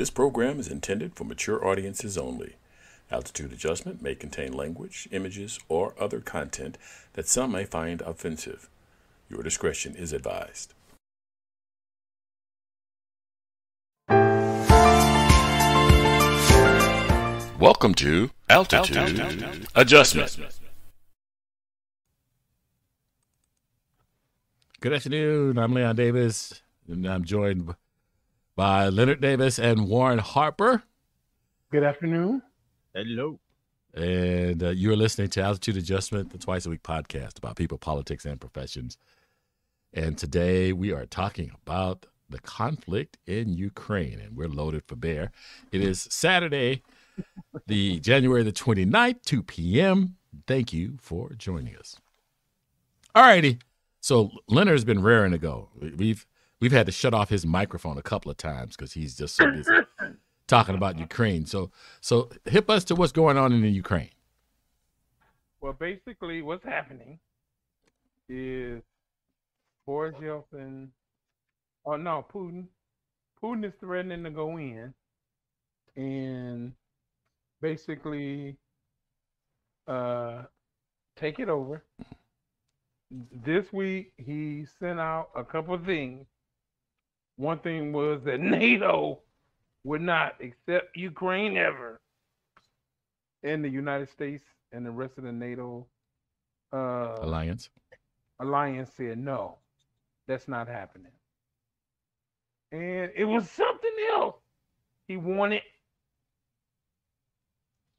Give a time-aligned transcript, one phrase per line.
[0.00, 2.54] This program is intended for mature audiences only.
[3.10, 6.78] Altitude adjustment may contain language, images, or other content
[7.12, 8.70] that some may find offensive.
[9.28, 10.72] Your discretion is advised.
[17.58, 19.66] Welcome to Altitude, Altitude.
[19.74, 20.38] Adjustment.
[24.80, 25.58] Good afternoon.
[25.58, 27.74] I'm Leon Davis, and I'm joined
[28.60, 30.82] by Leonard Davis and Warren Harper.
[31.72, 32.42] Good afternoon.
[32.94, 33.40] Hello.
[33.94, 38.26] And uh, you're listening to Altitude Adjustment, the twice a week podcast about people, politics,
[38.26, 38.98] and professions.
[39.94, 45.32] And today we are talking about the conflict in Ukraine, and we're loaded for bear.
[45.72, 46.82] It is Saturday,
[47.66, 50.16] the January the 29th, 2 p.m.
[50.46, 51.96] Thank you for joining us.
[53.14, 53.58] All righty.
[54.02, 55.70] So Leonard's been raring to go.
[55.96, 56.26] We've
[56.60, 59.50] we've had to shut off his microphone a couple of times because he's just so
[59.50, 59.72] busy
[60.46, 61.46] talking about Ukraine.
[61.46, 64.10] So so hip us to what's going on in the Ukraine.
[65.60, 67.18] Well, basically, what's happening
[68.28, 68.82] is
[69.86, 70.88] Boris Yeltsin.
[71.84, 72.66] Oh no, Putin.
[73.42, 74.92] Putin is threatening to go in
[75.96, 76.72] and
[77.60, 78.56] basically
[79.88, 80.42] uh,
[81.16, 81.82] take it over
[83.10, 86.26] this week he sent out a couple of things.
[87.40, 89.20] One thing was that NATO
[89.84, 91.98] would not accept Ukraine ever.
[93.42, 95.86] And the United States and the rest of the NATO
[96.70, 97.70] uh, alliance
[98.40, 99.56] alliance said no,
[100.28, 101.12] that's not happening.
[102.72, 104.36] And it was something else
[105.08, 105.62] he wanted.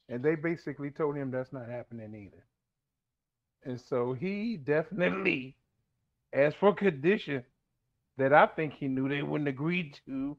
[0.08, 2.44] And they basically told him that's not happening either.
[3.64, 5.56] And so he definitely
[6.32, 7.44] asked for conditions
[8.18, 10.38] that I think he knew they wouldn't agree to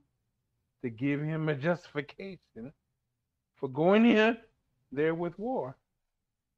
[0.82, 2.72] to give him a justification
[3.56, 4.36] for going in
[4.92, 5.76] there with war.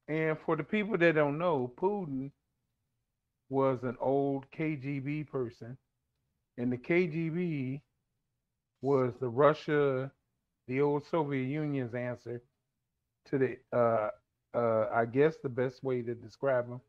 [0.09, 2.31] And for the people that don't know, Putin
[3.49, 5.77] was an old KGB person.
[6.59, 7.81] And the KGB
[8.83, 10.11] was the Russia,
[10.69, 12.43] the old Soviet Union's answer
[13.27, 14.11] to the uh,
[14.57, 16.81] uh, I guess the best way to describe them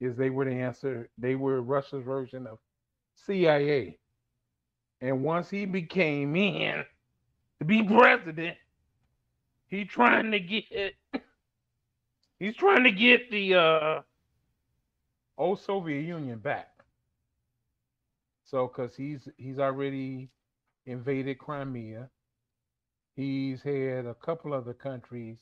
[0.00, 1.08] is they were the answer.
[1.18, 2.58] They were Russia's version of
[3.26, 3.98] CIA.
[5.00, 6.84] And once he became in
[7.58, 8.56] to be president,
[9.68, 10.94] he trying to get
[12.38, 14.00] he's trying to get the uh,
[15.38, 16.68] old Soviet Union back.
[18.44, 20.28] So, because he's he's already
[20.86, 22.10] invaded Crimea,
[23.14, 25.38] he's had a couple other countries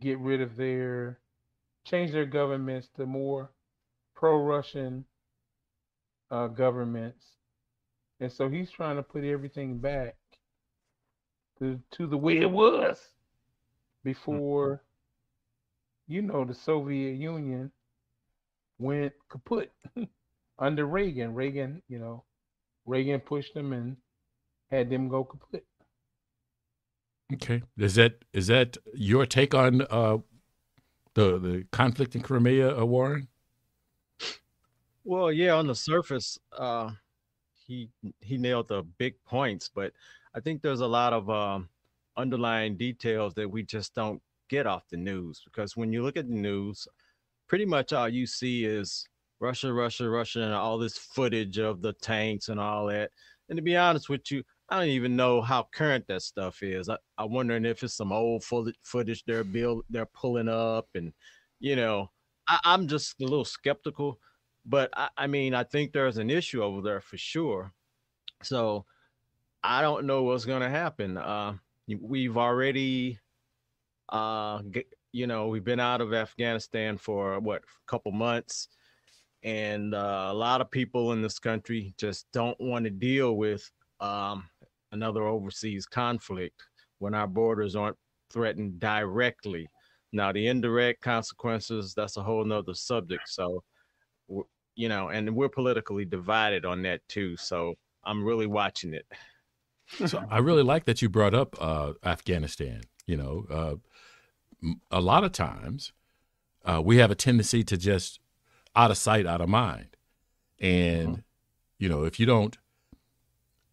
[0.00, 1.18] get rid of their,
[1.84, 3.50] change their governments to more
[4.14, 5.04] pro-Russian
[6.30, 7.24] uh, governments,
[8.20, 10.16] and so he's trying to put everything back
[11.58, 12.98] to to the way it was
[14.04, 14.82] before,
[16.06, 17.70] you know, the Soviet Union
[18.78, 19.72] went kaput
[20.58, 21.34] under Reagan.
[21.34, 22.24] Reagan, you know,
[22.86, 23.96] Reagan pushed them and
[24.70, 25.64] had them go kaput.
[27.34, 30.18] Okay, is that is that your take on uh,
[31.14, 33.28] the the conflict in Crimea, uh, Warren?
[35.08, 36.90] Well, yeah, on the surface, uh,
[37.64, 37.90] he
[38.20, 39.92] he nailed the big points, but
[40.34, 41.68] I think there's a lot of um,
[42.16, 46.28] underlying details that we just don't get off the news because when you look at
[46.28, 46.88] the news,
[47.46, 49.06] pretty much all you see is
[49.38, 53.12] Russia, Russia, Russia, and all this footage of the tanks and all that.
[53.48, 56.88] And to be honest with you, I don't even know how current that stuff is.
[56.88, 61.12] I, I'm wondering if it's some old footage they're build they're pulling up, and
[61.60, 62.10] you know,
[62.48, 64.18] I, am just a little skeptical.
[64.66, 67.72] But I, I mean, I think there's an issue over there for sure.
[68.42, 68.84] So
[69.62, 71.16] I don't know what's going to happen.
[71.16, 71.54] Uh,
[72.00, 73.18] we've already,
[74.08, 78.68] uh, get, you know, we've been out of Afghanistan for what a couple months,
[79.42, 83.70] and uh, a lot of people in this country just don't want to deal with
[84.00, 84.48] um,
[84.92, 86.60] another overseas conflict
[86.98, 87.96] when our borders aren't
[88.30, 89.68] threatened directly.
[90.12, 93.28] Now, the indirect consequences, that's a whole nother subject.
[93.28, 93.62] So,
[94.76, 97.36] you know, and we're politically divided on that too.
[97.36, 97.74] So
[98.04, 99.06] I'm really watching it.
[100.06, 102.82] so I really like that you brought up uh, Afghanistan.
[103.06, 105.92] You know, uh, a lot of times
[106.64, 108.20] uh, we have a tendency to just
[108.74, 109.96] out of sight, out of mind.
[110.60, 111.20] And, mm-hmm.
[111.78, 112.56] you know, if you don't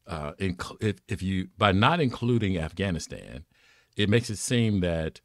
[0.08, 3.46] uh, inc- if, if you by not including Afghanistan,
[3.96, 5.22] it makes it seem that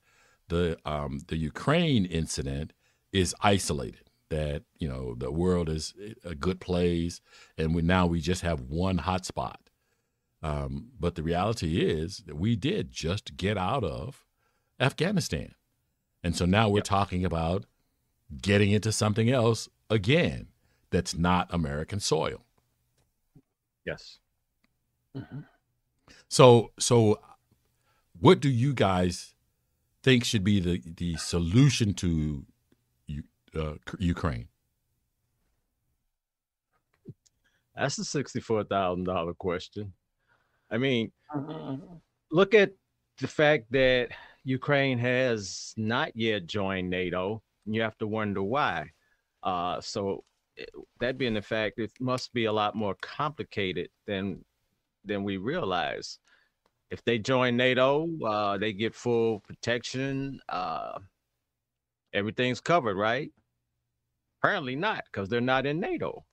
[0.49, 2.73] the um, the Ukraine incident
[3.13, 4.08] is isolated.
[4.31, 5.95] That you know the world is
[6.25, 7.21] a good place,
[7.57, 9.57] and we now we just have one hotspot.
[10.43, 14.25] Um, but the reality is that we did just get out of
[14.79, 15.55] Afghanistan.
[16.23, 16.85] And so now we're yep.
[16.85, 17.65] talking about
[18.41, 20.49] getting into something else again
[20.91, 22.45] that's not American soil.
[23.85, 24.19] Yes.
[25.17, 25.41] Mm-hmm.
[26.29, 27.21] So, so
[28.19, 29.35] what do you guys
[30.03, 32.45] think should be the, the solution to
[33.59, 34.49] uh, Ukraine?
[37.77, 39.93] That's a sixty-four thousand dollar question.
[40.71, 41.13] I mean,
[42.31, 42.73] look at
[43.19, 44.09] the fact that
[44.45, 47.43] Ukraine has not yet joined NATO.
[47.67, 48.91] You have to wonder why.
[49.43, 50.25] Uh, so
[50.59, 50.65] eh,
[51.01, 54.45] that being the fact, it must be a lot more complicated than
[55.05, 56.19] than we realize.
[56.91, 60.41] If they join NATO, uh, they get full protection.
[60.49, 60.99] Uh,
[62.13, 63.31] everything's covered, right?
[64.43, 66.25] Apparently not, because they're not in NATO.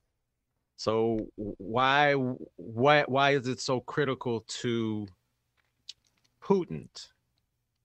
[0.76, 2.12] So why
[2.56, 5.08] why why is it so critical to
[6.42, 6.88] Putin?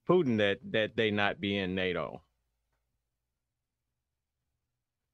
[0.07, 2.21] Putin that that they not be in NATO?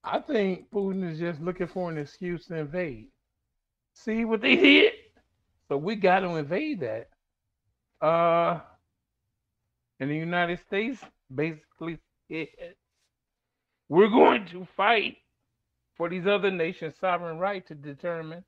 [0.03, 3.09] I think Putin is just looking for an excuse to invade.
[3.93, 4.93] See what they did?
[5.67, 7.09] So we got to invade that.
[8.05, 8.61] Uh
[9.99, 11.01] and the United States
[11.33, 11.99] basically
[13.89, 15.17] we're going to fight
[15.95, 18.43] for these other nations' sovereign right to determine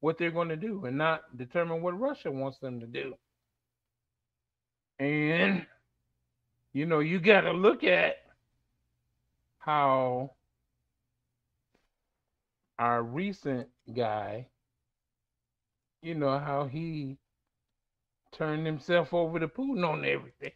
[0.00, 3.14] what they're going to do and not determine what Russia wants them to do.
[4.98, 5.66] And,
[6.72, 8.16] you know, you got to look at
[9.58, 10.32] how
[12.78, 14.46] our recent guy,
[16.02, 17.18] you know, how he
[18.32, 20.52] turned himself over to Putin on everything.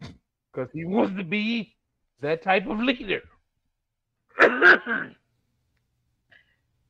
[0.00, 1.75] Because he wants to be
[2.20, 3.22] that type of leader.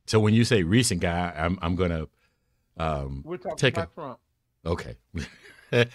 [0.05, 2.07] so when you say recent guy, I'm I'm gonna
[2.77, 4.19] um, We're talking take about a, Trump.
[4.65, 4.95] Okay.
[5.71, 5.87] I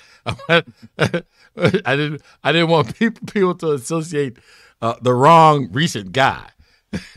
[1.96, 4.38] didn't I didn't want people people to associate
[4.80, 6.50] uh, the wrong recent guy.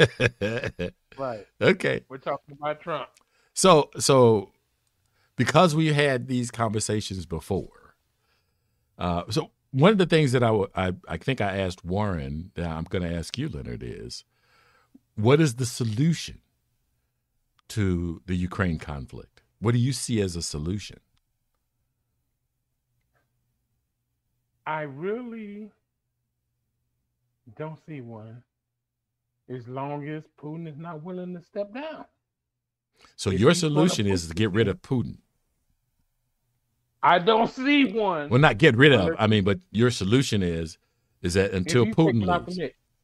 [1.17, 1.45] right.
[1.61, 2.01] Okay.
[2.07, 3.09] We're talking about Trump.
[3.53, 4.51] So so
[5.35, 7.95] because we had these conversations before.
[8.97, 12.51] Uh, so one of the things that I, w- I, I think I asked Warren
[12.55, 14.23] that I'm going to ask you, Leonard, is
[15.15, 16.39] what is the solution
[17.69, 19.41] to the Ukraine conflict?
[19.59, 20.99] What do you see as a solution?
[24.65, 25.71] I really
[27.57, 28.43] don't see one
[29.49, 32.05] as long as Putin is not willing to step down.
[33.17, 35.17] So if your solution is to get rid of Putin.
[37.05, 38.29] I don't see one.
[38.29, 39.15] Well, not get rid of.
[39.19, 40.79] I mean, but your solution is
[41.21, 42.57] is that until Putin leaves.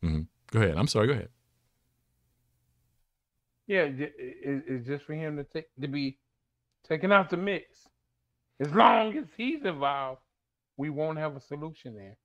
[0.04, 0.22] Mm-hmm.
[0.50, 0.76] Go ahead.
[0.76, 1.06] I'm sorry.
[1.06, 1.30] Go ahead.
[3.68, 6.18] Yeah, it's just for him to take to be
[6.88, 7.88] taken out the mix.
[8.60, 10.22] As long as he's involved,
[10.78, 12.18] we won't have a solution there.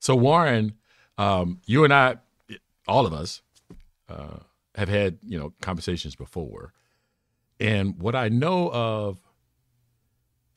[0.00, 0.74] So Warren,
[1.18, 2.16] um, you and I,
[2.88, 3.42] all of us,
[4.08, 4.38] uh,
[4.74, 6.72] have had you know conversations before,
[7.60, 9.20] and what I know of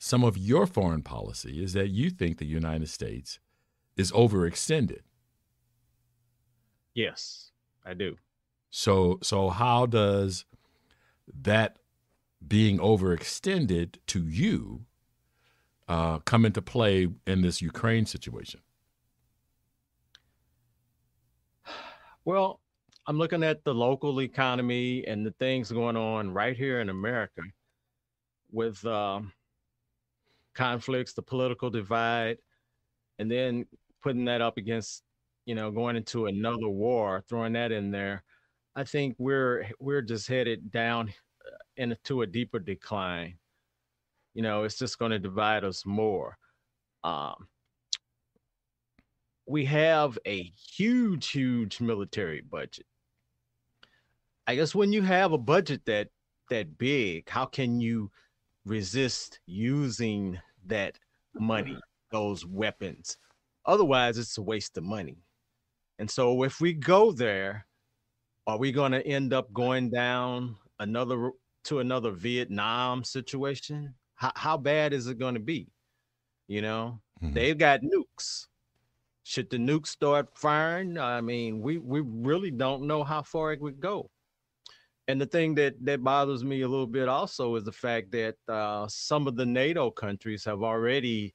[0.06, 3.40] some of your foreign policy is that you think the United States
[3.96, 5.00] is overextended.
[6.94, 7.50] Yes,
[7.84, 8.16] I do.
[8.70, 10.44] So so how does
[11.42, 11.80] that
[12.46, 14.86] being overextended to you
[15.88, 18.60] uh, come into play in this Ukraine situation?
[22.24, 22.60] Well,
[23.08, 27.42] I'm looking at the local economy and the things going on right here in America
[28.52, 29.32] with um,
[30.56, 32.38] conflicts, the political divide,
[33.18, 33.66] and then
[34.02, 35.02] putting that up against,
[35.44, 38.24] you know, going into another war, throwing that in there,
[38.74, 41.08] I think we're we're just headed down
[41.46, 43.38] uh, into a deeper decline.
[44.34, 46.36] You know, it's just going to divide us more.
[47.04, 47.48] Um,
[49.46, 52.86] we have a huge, huge military budget.
[54.46, 56.08] I guess when you have a budget that
[56.50, 58.10] that big, how can you
[58.66, 60.98] resist using that
[61.34, 61.78] money,
[62.10, 63.16] those weapons.
[63.64, 65.16] Otherwise, it's a waste of money.
[65.98, 67.66] And so, if we go there,
[68.46, 71.30] are we going to end up going down another
[71.64, 73.94] to another Vietnam situation?
[74.14, 75.68] How, how bad is it going to be?
[76.48, 77.34] You know, mm-hmm.
[77.34, 78.46] they've got nukes.
[79.24, 80.98] Should the nukes start firing?
[80.98, 84.10] I mean, we we really don't know how far it would go.
[85.08, 88.36] And the thing that that bothers me a little bit also is the fact that
[88.48, 91.34] uh, some of the NATO countries have already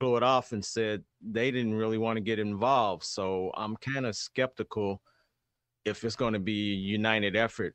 [0.00, 3.04] blew it off and said they didn't really want to get involved.
[3.04, 5.02] So I'm kind of skeptical
[5.84, 7.74] if it's going to be a united effort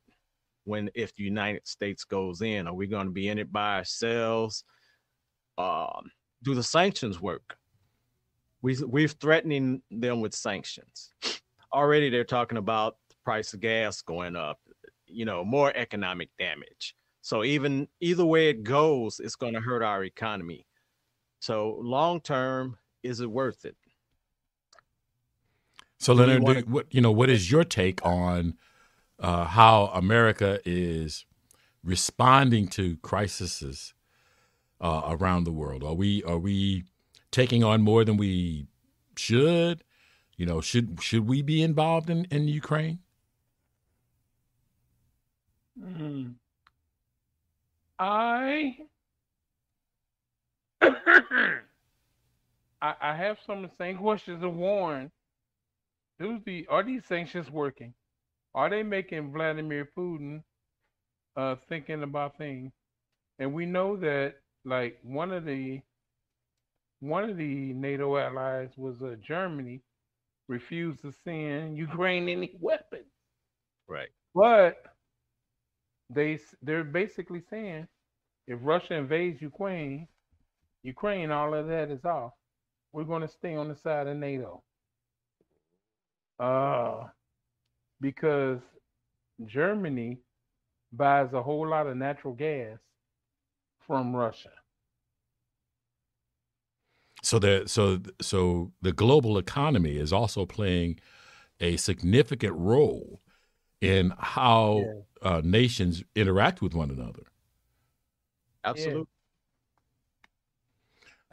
[0.65, 2.67] when if the United States goes in?
[2.67, 4.63] Are we going to be in it by ourselves?
[5.57, 6.11] Um,
[6.43, 7.57] do the sanctions work?
[8.61, 11.13] We we're threatening them with sanctions.
[11.73, 14.59] Already they're talking about the price of gas going up,
[15.11, 16.95] you know, more economic damage.
[17.21, 20.65] So even either way it goes, it's going to hurt our economy.
[21.39, 23.75] So long term, is it worth it?
[25.99, 28.57] So Leonard, do, what you know, what is your take on
[29.19, 31.25] uh, how America is
[31.83, 33.93] responding to crises
[34.79, 35.83] uh, around the world?
[35.83, 36.85] Are we are we
[37.29, 38.65] taking on more than we
[39.15, 39.83] should?
[40.37, 42.99] You know, should should we be involved in in Ukraine?
[45.77, 46.35] Mm.
[47.99, 48.87] I,
[50.81, 51.61] I
[52.81, 55.11] I have some of the same questions of Warren.
[56.19, 57.93] Do the are these sanctions working?
[58.55, 60.43] Are they making Vladimir Putin
[61.35, 62.73] uh thinking about things?
[63.39, 64.35] And we know that
[64.65, 65.81] like one of the
[67.01, 69.81] one of the NATO allies was uh, Germany
[70.47, 73.07] refused to send Ukraine any weapons.
[73.87, 74.09] Right.
[74.33, 74.90] But
[76.13, 77.87] they they're basically saying
[78.47, 80.07] if Russia invades Ukraine,
[80.83, 82.33] Ukraine, all of that is off.
[82.93, 84.63] We're going to stay on the side of NATO.
[86.39, 87.05] Uh,
[88.01, 88.59] because
[89.45, 90.17] Germany
[90.91, 92.79] buys a whole lot of natural gas
[93.87, 94.49] from Russia.
[97.23, 100.99] So the so so the global economy is also playing
[101.59, 103.21] a significant role
[103.79, 105.01] in how yeah.
[105.21, 107.23] Uh, nations interact with one another.
[108.63, 108.99] Absolutely.
[108.99, 109.05] Yeah.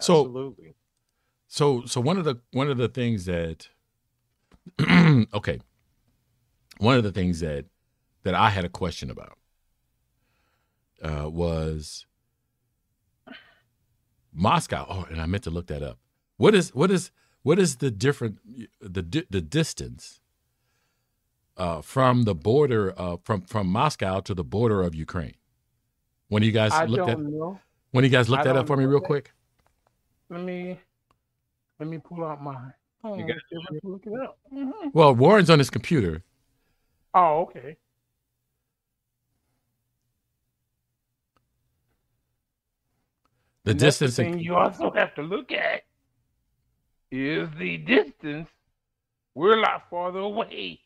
[0.00, 0.74] So, Absolutely.
[1.48, 3.68] So so one of the one of the things that
[5.34, 5.60] okay.
[6.78, 7.64] One of the things that
[8.22, 9.38] that I had a question about
[11.02, 12.06] uh, was
[14.32, 14.86] Moscow.
[14.88, 15.98] Oh, and I meant to look that up.
[16.36, 17.10] What is what is
[17.42, 18.38] what is the different
[18.80, 20.20] the the distance
[21.58, 25.34] uh, from the border uh, from from Moscow to the border of Ukraine?
[26.28, 27.58] When you guys I looked at know.
[27.90, 29.32] when you guys looked that up for me real quick.
[30.30, 30.78] Let me
[31.78, 32.56] let me pull out my.
[33.04, 34.38] Oh, you got to look it up.
[34.52, 34.88] Mm-hmm.
[34.92, 36.22] Well, Warren's on his computer.
[37.14, 37.76] Oh, okay.
[43.64, 44.16] The and distance.
[44.16, 45.82] The thing you also have to look at
[47.10, 48.48] is the distance.
[49.34, 50.80] We're a lot farther away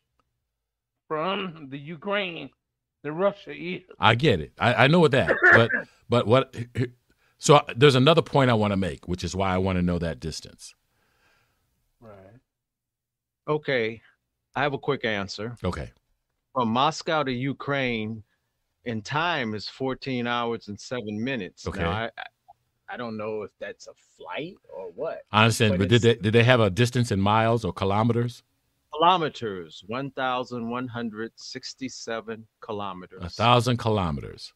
[1.07, 2.49] from the Ukraine
[3.03, 3.81] than Russia is.
[3.99, 4.53] I get it.
[4.57, 5.35] I, I know what that.
[5.51, 5.69] but
[6.09, 6.55] but what?
[7.37, 9.81] So uh, there's another point I want to make, which is why I want to
[9.81, 10.73] know that distance.
[11.99, 12.39] Right.
[13.47, 14.01] Okay,
[14.55, 15.57] I have a quick answer.
[15.63, 15.91] Okay.
[16.53, 18.23] From Moscow to Ukraine,
[18.85, 21.67] in time is 14 hours and seven minutes.
[21.67, 21.81] Okay.
[21.81, 22.09] Now, I,
[22.89, 25.23] I don't know if that's a flight or what.
[25.31, 28.43] I understand, but, but did they did they have a distance in miles or kilometers?
[28.93, 33.23] Kilometers, one thousand one hundred sixty-seven kilometers.
[33.23, 34.53] A thousand kilometers.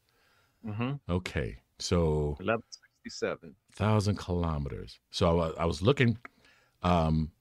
[0.65, 0.93] Mm-hmm.
[1.09, 4.99] Okay, so eleven sixty-seven thousand kilometers.
[5.11, 6.17] So I, I was looking.
[6.83, 7.31] Um,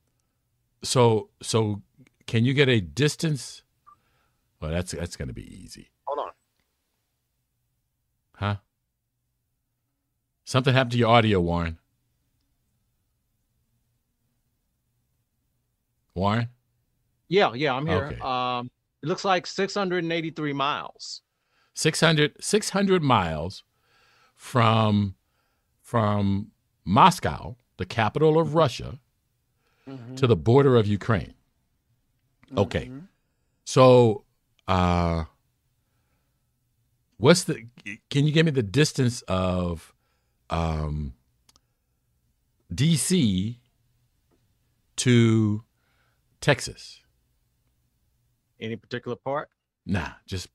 [0.83, 1.83] so so
[2.27, 3.63] can you get a distance?
[4.61, 5.91] Well, that's that's going to be easy.
[6.05, 6.33] Hold on.
[8.37, 8.57] Huh?
[10.45, 11.79] Something happened to your audio, Warren.
[16.15, 16.49] Warren?
[17.29, 18.07] Yeah, yeah, I'm here.
[18.07, 18.21] Okay.
[18.21, 18.71] Um,
[19.03, 21.23] it looks like 683 miles.
[21.75, 23.65] 600, 600 miles
[24.35, 25.15] from
[25.83, 26.51] from
[26.85, 28.99] Moscow, the capital of Russia,
[29.89, 30.15] mm-hmm.
[30.17, 31.35] to the border of Ukraine.
[32.57, 32.87] Okay.
[32.87, 32.99] Mm-hmm.
[33.65, 34.25] So,
[34.67, 35.25] uh,
[37.19, 37.67] what's the?
[38.11, 39.93] Can you give me the distance of
[40.51, 41.15] um,
[42.73, 43.57] DC
[44.97, 45.65] to
[46.41, 47.01] Texas.
[48.61, 49.51] Any particular part?
[49.85, 50.49] Nah, just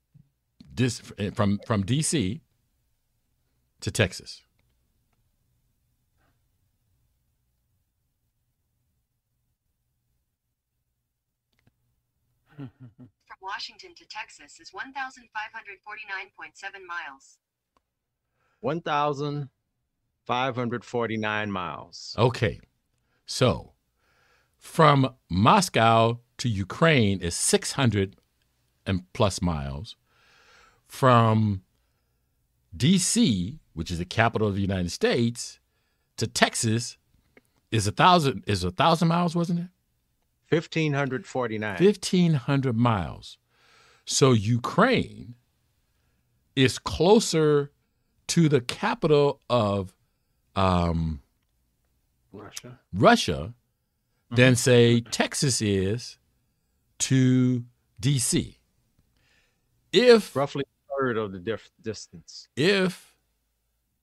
[0.73, 1.01] this
[1.33, 2.39] from from DC
[3.81, 4.41] to Texas.
[12.55, 12.71] From
[13.41, 17.39] Washington to Texas is 1,549.7 miles.
[18.59, 22.15] 1,549 miles.
[22.19, 22.59] Okay.
[23.25, 23.73] So
[24.57, 28.15] from Moscow to Ukraine is 600
[28.87, 29.95] and plus miles.
[30.87, 31.61] From
[32.75, 35.59] DC, which is the capital of the United States,
[36.17, 36.97] to Texas
[37.71, 39.67] is a thousand is a thousand miles, wasn't it?
[40.47, 41.77] Fifteen hundred forty nine.
[41.77, 43.37] Fifteen hundred miles.
[44.05, 45.35] So Ukraine
[46.55, 47.71] is closer
[48.27, 49.93] to the capital of
[50.55, 51.21] um,
[52.33, 52.79] Russia.
[52.91, 53.53] Russia
[54.31, 56.17] than, say, Texas is
[57.01, 57.63] to
[57.99, 58.57] D.C.
[59.93, 62.47] If Roughly a third of the diff- distance.
[62.55, 63.15] if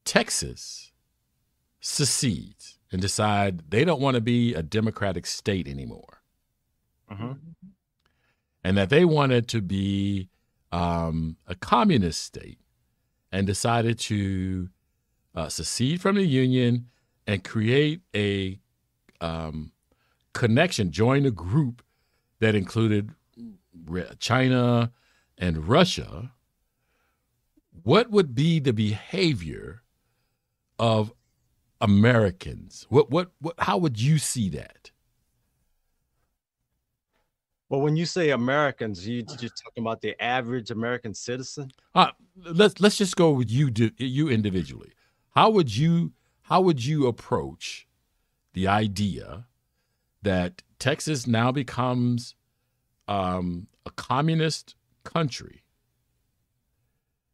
[0.04, 0.92] Texas
[1.80, 6.22] secedes and decide they don't want to be a democratic state anymore,
[7.10, 7.32] Mm-hmm.
[8.64, 10.28] and that they wanted to be
[10.72, 12.58] um, a communist state,
[13.32, 14.68] and decided to
[15.34, 16.86] uh, secede from the union
[17.26, 18.58] and create a
[19.22, 19.72] um,
[20.34, 21.82] connection, join a group
[22.40, 23.14] that included
[24.18, 24.92] China
[25.36, 26.32] and Russia,
[27.82, 29.82] what would be the behavior
[30.78, 31.12] of
[31.80, 32.86] Americans?
[32.88, 34.90] What, what, what, how would you see that?
[37.68, 41.70] Well, when you say Americans, you just talking about the average American citizen?
[41.94, 44.92] Uh, let's let's just go with you you individually.
[45.34, 47.86] How would you how would you approach
[48.54, 49.46] the idea
[50.22, 52.34] that Texas now becomes
[53.08, 55.62] um, a communist country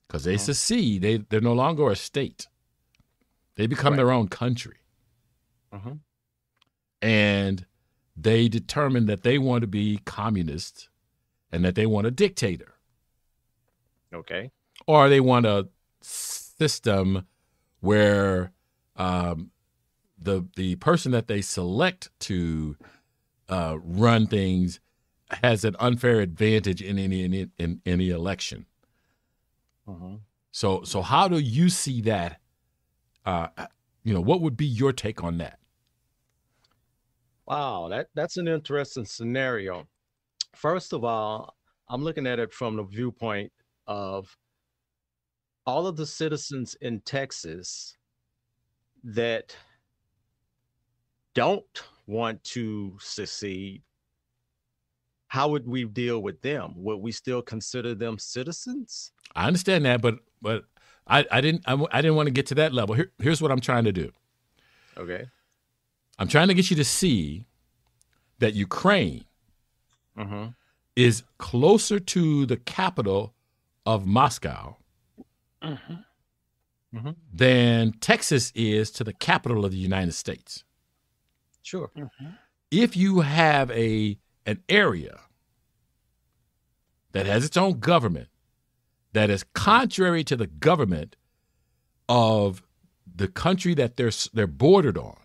[0.06, 0.38] because they Oh.
[0.38, 1.02] secede?
[1.02, 2.46] They they're no longer a state.
[3.56, 3.96] They become Right.
[3.96, 4.78] their own country,
[5.72, 6.00] Mhm.
[7.02, 7.66] and
[8.16, 10.88] they determine that they want to be communist
[11.50, 12.70] and that they want a dictator.
[14.12, 14.50] Okay.
[14.86, 15.68] or they want a
[16.00, 17.26] system
[17.80, 18.52] where
[18.96, 19.50] um,
[20.18, 22.76] the the person that they select to
[23.48, 24.80] uh, run things
[25.42, 28.66] has an unfair advantage in any in, in any election.
[29.86, 30.24] Mhm.
[30.52, 32.40] So so how do you see that?
[33.24, 33.48] Uh,
[34.04, 35.58] you know, what would be your take on that?
[37.46, 39.88] Wow, that that's an interesting scenario.
[40.54, 41.56] First of all,
[41.88, 43.52] I'm looking at it from the viewpoint
[43.86, 44.36] of
[45.66, 47.96] all of the citizens in Texas
[49.04, 49.56] that
[51.34, 53.82] don't want to secede.
[55.28, 56.74] How would we deal with them?
[56.76, 59.12] Would we still consider them citizens?
[59.34, 60.64] I understand that, but but
[61.06, 62.94] I, I didn't I, I didn't want to get to that level.
[62.94, 64.12] Here, here's what I'm trying to do.
[64.96, 65.24] Okay.
[66.18, 67.46] I'm trying to get you to see
[68.38, 69.24] that Ukraine
[70.16, 70.50] Mm-hmm.
[70.94, 73.34] is closer to the capital
[73.84, 74.76] of Moscow
[75.60, 77.10] Mm-hmm.
[77.32, 80.62] than Texas is to the capital of the United States.
[81.64, 81.90] Sure.
[82.70, 85.20] If you have a an area
[87.12, 88.28] that has its own government
[89.14, 91.16] that is contrary to the government
[92.08, 92.62] of
[93.16, 95.16] the country that they're they're bordered on,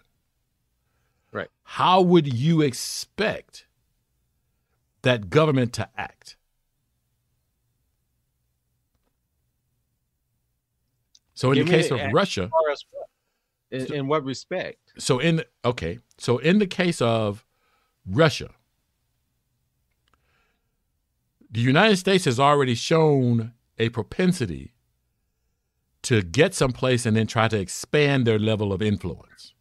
[1.32, 1.50] Right.
[1.64, 3.68] How would you expect
[5.04, 6.38] that government to act?
[11.34, 12.50] So in Give the case of Russia,
[13.72, 13.90] As what?
[13.92, 14.78] In, in what respect?
[14.98, 17.46] so in the, okay, so in the case of
[18.06, 18.52] Russia,
[21.52, 24.74] the United States has already shown a propensity
[26.02, 29.54] to get someplace and then try to expand their level of influence.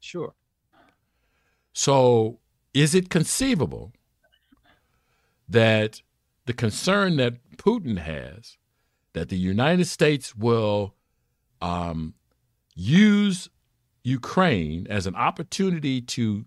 [0.00, 0.34] Sure.
[1.72, 2.40] So,
[2.72, 3.92] is it conceivable
[5.48, 6.02] that
[6.46, 8.58] the concern that Putin has
[9.12, 10.94] that the United States will
[11.60, 12.14] um,
[12.74, 13.48] use
[14.02, 16.44] Ukraine as an opportunity to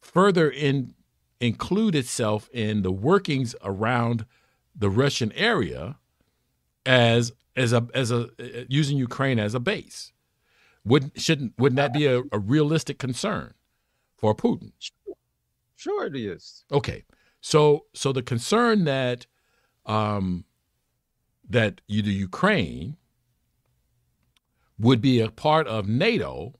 [0.00, 0.94] further in,
[1.40, 4.24] include itself in the workings around
[4.74, 5.96] the Russian area
[6.86, 8.30] as as a as a
[8.68, 10.12] using Ukraine as a base?
[10.84, 13.54] Wouldn't shouldn't wouldn't that be a, a realistic concern
[14.16, 14.72] for Putin?
[15.76, 16.64] Sure it is.
[16.72, 17.04] Okay,
[17.40, 19.26] so so the concern that
[19.86, 20.44] um,
[21.48, 22.96] that you, the Ukraine
[24.78, 26.54] would be a part of NATO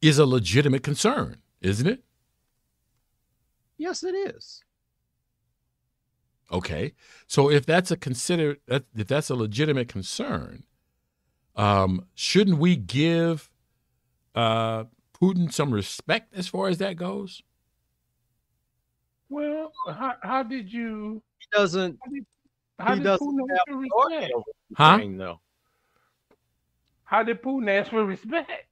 [0.00, 2.04] is a legitimate concern, isn't it?
[3.76, 4.62] Yes, it is.
[6.52, 6.92] Okay,
[7.26, 10.64] so if that's a consider if that's a legitimate concern,
[11.56, 13.50] um, shouldn't we give
[14.34, 14.84] uh,
[15.20, 17.42] Putin some respect as far as that goes?
[19.28, 21.22] Well, how, how did you?
[21.38, 21.98] He doesn't
[22.78, 24.32] How he did doesn't Putin have ask for authority respect?
[24.76, 24.90] Huh?
[24.92, 25.40] Ukraine, though.
[27.04, 28.68] How did Putin ask for respect?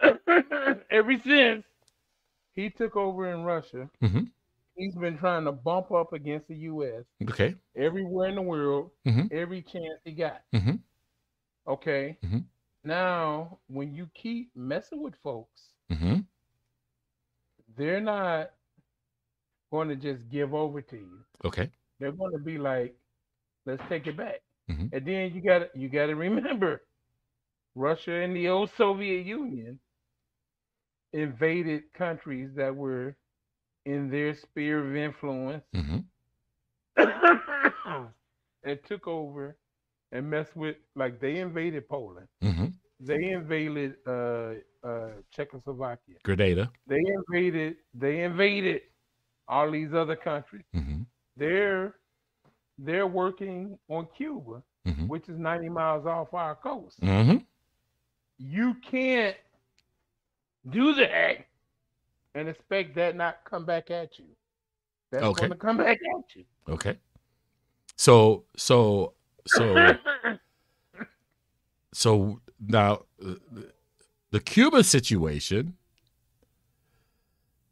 [0.90, 1.64] Ever since
[2.54, 4.30] he took over in Russia, Mhm.
[4.76, 7.04] he's been trying to bump up against the U.S.
[7.22, 7.56] Okay.
[7.76, 9.32] everywhere in the world, Mhm.
[9.32, 10.42] every chance he got.
[10.52, 10.82] Mhm.
[11.66, 12.18] Okay.
[12.22, 12.44] Mhm.
[12.84, 16.20] Now, when you keep messing with folks, hmm
[17.76, 18.50] they're not
[19.70, 21.18] going to just give over to you.
[21.44, 21.70] Okay.
[21.98, 22.96] They're going to be like,
[23.66, 24.40] let's take it back.
[24.70, 24.92] Mhm.
[24.92, 26.82] And then you got to you got to remember,
[27.74, 29.78] Russia and the old Soviet Union
[31.12, 33.16] invaded countries that were
[33.86, 35.98] in their sphere of influence hmm
[38.64, 39.56] and took over
[40.12, 42.26] and messed with like they invaded Poland.
[42.42, 42.66] hmm
[43.00, 46.16] They invaded uh, uh, Czechoslovakia.
[46.24, 46.70] Grenada.
[46.86, 47.76] They invaded.
[47.94, 48.80] They invaded
[49.46, 50.64] all these other countries.
[50.72, 51.02] hmm
[51.36, 51.94] They're
[52.78, 56.98] they're working on Cuba, hmm which is 90 miles off our coast.
[58.38, 59.36] You can't
[60.70, 61.46] do that
[62.34, 64.26] and expect that not come back at you.
[65.10, 65.40] That's Okay.
[65.40, 66.44] going to come back at you.
[66.68, 66.96] Okay.
[67.96, 69.14] So so
[69.46, 69.74] so
[71.92, 73.34] so now uh,
[74.30, 75.76] the Cuba situation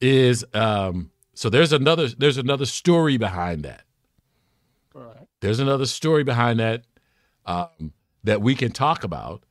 [0.00, 3.82] is um so there's another there's another story behind that.
[4.94, 5.28] right.
[5.40, 6.84] There's another story behind that
[7.44, 7.92] um,
[8.24, 9.44] that we can talk about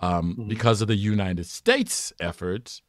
[0.00, 0.48] um, Mhm.
[0.48, 2.82] because of the United States efforts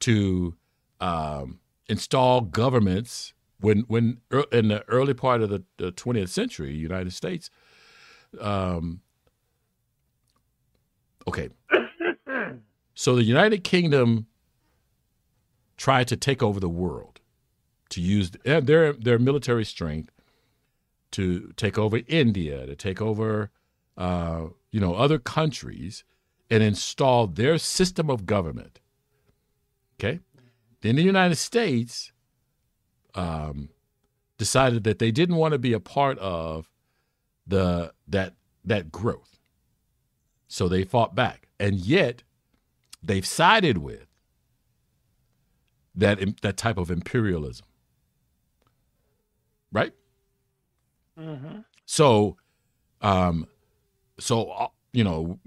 [0.00, 0.54] to
[1.00, 6.72] um, install governments when when ear- in the early part of the, the 20th century,
[6.74, 7.50] United States.
[8.40, 9.00] Um,
[11.26, 11.50] okay,
[12.94, 14.26] so the United Kingdom
[15.76, 17.20] tried to take over the world
[17.90, 20.10] to use their their military strength
[21.12, 23.50] to take over India, to take over
[23.96, 26.04] uh, you know other countries,
[26.50, 28.80] and installed their system of government.
[29.98, 30.20] Okay,
[30.82, 32.12] then the United States
[33.14, 33.70] um,
[34.38, 36.70] decided that they didn't want to be a part of
[37.46, 39.38] the that that growth,
[40.48, 42.22] so they fought back, and yet
[43.02, 44.06] they've sided with
[45.94, 47.66] that that type of imperialism,
[49.72, 49.92] right?
[51.18, 52.36] hmm So,
[53.00, 53.46] um,
[54.18, 55.38] so uh, you know,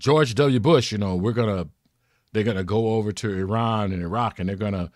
[0.00, 0.58] George W.
[0.60, 1.68] Bush, you know, we're gonna
[2.32, 4.90] they're gonna go over to Iran and Iraq, and they're gonna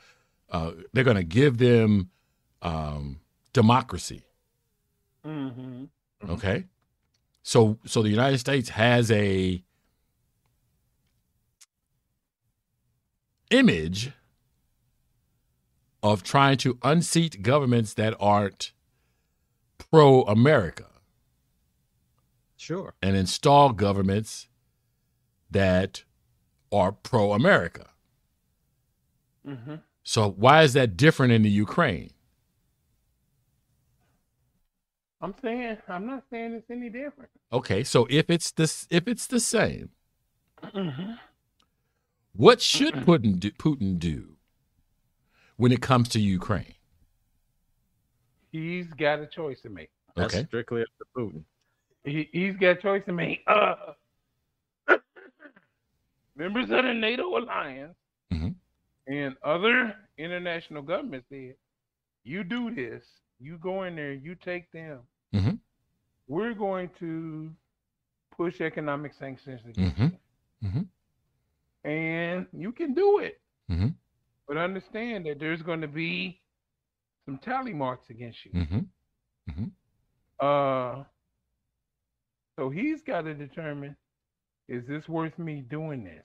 [0.50, 2.10] uh, they're gonna give them
[2.62, 3.20] um,
[3.52, 4.24] democracy.
[5.22, 5.84] hmm
[6.28, 6.64] Okay,
[7.42, 9.62] so so the United States has a
[13.50, 14.10] image
[16.02, 18.72] of trying to unseat governments that aren't
[19.78, 20.86] pro America
[22.56, 22.94] Sure.
[23.02, 24.48] and install governments
[25.54, 26.04] that
[26.70, 27.86] are pro America.
[29.46, 32.10] hmm So why is that different in the Ukraine?
[35.22, 37.30] I'm saying I'm not saying it's any different.
[37.52, 39.90] Okay, so if it's this if it's the same,
[40.62, 41.12] hmm
[42.34, 44.36] what should Putin do, Putin do
[45.56, 46.74] when it comes to Ukraine?
[48.52, 49.90] He's got a choice to make.
[50.16, 50.46] That's Okay.
[50.46, 51.44] strictly up to Putin.
[52.04, 53.42] He, he's got a choice to make.
[53.46, 53.74] Uh,
[56.36, 57.96] members of the NATO alliance
[58.32, 58.54] Mhm.
[59.06, 61.56] and other international governments said,
[62.24, 63.04] "You do this.
[63.38, 64.12] You go in there.
[64.12, 65.06] You take them.
[65.32, 65.58] Mhm.
[66.26, 67.54] We're going to
[68.30, 70.18] push economic sanctions against Mhm.
[70.60, 70.88] you, Mhm.
[71.84, 73.40] and you can do it.
[73.68, 73.94] Mhm.
[74.46, 76.40] But understand that there's going to be
[77.26, 79.68] some tally marks against you." Mm-hmm.
[80.40, 81.04] Uh,
[82.56, 83.96] so he's got to determine:
[84.68, 86.24] Is this worth me doing this?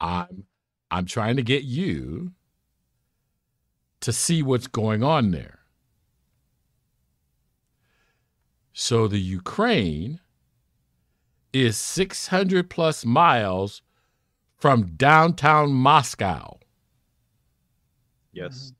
[0.00, 0.44] I'm
[0.90, 2.32] I'm trying to get you
[4.00, 5.60] to see what's going on there.
[8.72, 10.20] So the Ukraine
[11.52, 13.82] is 600 plus miles
[14.56, 16.58] from downtown Moscow.
[18.32, 18.72] Yes.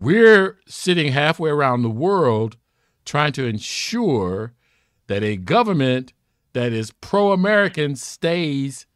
[0.00, 0.06] Mm-hmm.
[0.06, 2.56] We're sitting halfway around the world
[3.04, 4.54] trying to ensure
[5.12, 6.14] that a government
[6.54, 8.86] that is pro American stays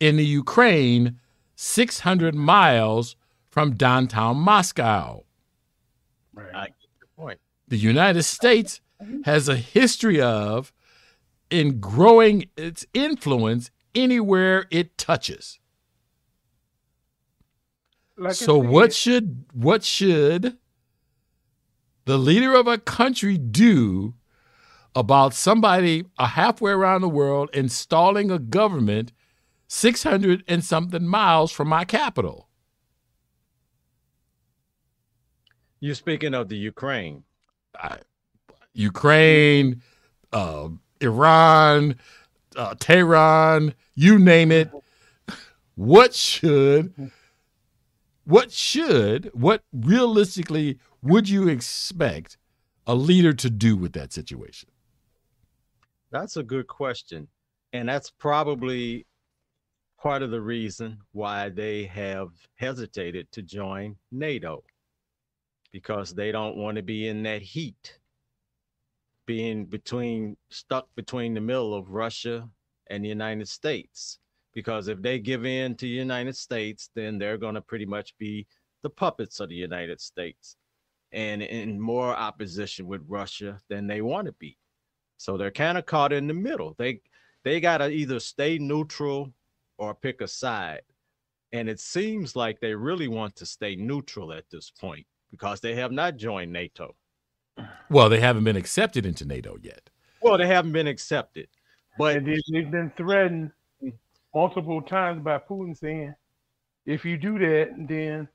[0.00, 1.20] in the Ukraine
[1.54, 3.14] 600 miles
[3.48, 5.22] from downtown Moscow.
[6.34, 6.52] Right.
[6.52, 7.38] I get your point.
[7.68, 8.80] The United States
[9.24, 10.72] has a history of
[11.48, 15.60] in growing its influence anywhere it touches.
[18.16, 20.58] Like so what said, should what should
[22.04, 24.14] the leader of a country do
[24.94, 29.12] about somebody a halfway around the world installing a government
[29.68, 32.48] 600 and something miles from my capital
[35.80, 37.24] You're speaking of the Ukraine.
[37.76, 37.98] I,
[38.74, 39.82] ukraine
[40.32, 40.68] uh,
[41.00, 41.96] iran
[42.56, 44.70] uh, tehran you name it
[45.74, 47.10] what should
[48.24, 52.36] what should what realistically would you expect
[52.86, 54.68] a leader to do with that situation?
[56.12, 57.26] That's a good question.
[57.72, 59.06] And that's probably
[59.98, 64.62] part of the reason why they have hesitated to join NATO
[65.72, 67.98] because they don't want to be in that heat,
[69.24, 72.46] being between stuck between the middle of Russia
[72.90, 74.18] and the United States.
[74.52, 78.14] Because if they give in to the United States, then they're going to pretty much
[78.18, 78.46] be
[78.82, 80.56] the puppets of the United States
[81.12, 84.58] and in more opposition with Russia than they want to be.
[85.22, 86.74] So they're kind of caught in the middle.
[86.78, 87.00] They
[87.44, 89.32] they got to either stay neutral
[89.78, 90.82] or pick a side.
[91.52, 95.76] And it seems like they really want to stay neutral at this point because they
[95.76, 96.96] have not joined NATO.
[97.88, 99.90] Well, they haven't been accepted into NATO yet.
[100.22, 101.48] Well, they haven't been accepted.
[101.98, 103.52] But And they- they've been threatened
[104.34, 106.14] multiple times by Putin saying,
[106.84, 108.28] if you do that, then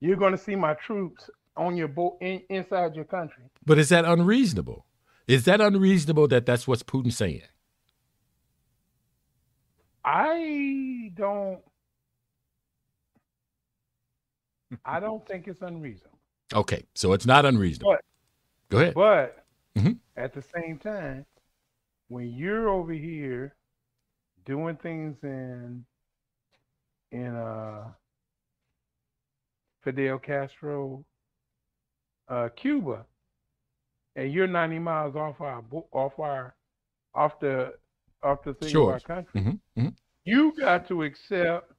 [0.00, 3.44] you're going to see my troops on your boat in, inside your country.
[3.64, 4.84] But is that unreasonable?
[5.30, 7.42] Is that unreasonable that that's what's Putin saying?
[10.04, 11.60] I don't.
[14.84, 16.18] I don't think it's unreasonable.
[16.52, 17.92] Okay, so it's not unreasonable.
[17.92, 18.04] But-
[18.70, 18.94] Go ahead.
[18.94, 19.98] But Mhm.
[20.16, 21.24] at the same time,
[22.08, 23.54] when you're over here
[24.44, 25.86] doing things in
[27.12, 27.92] in uh
[29.82, 31.04] Fidel Castro
[32.26, 33.06] uh Cuba
[34.16, 36.56] and you're 90 miles off our off our
[37.14, 37.74] off the
[38.22, 39.96] off the thing of our country Mhm, mhm.
[40.24, 41.72] you got to accept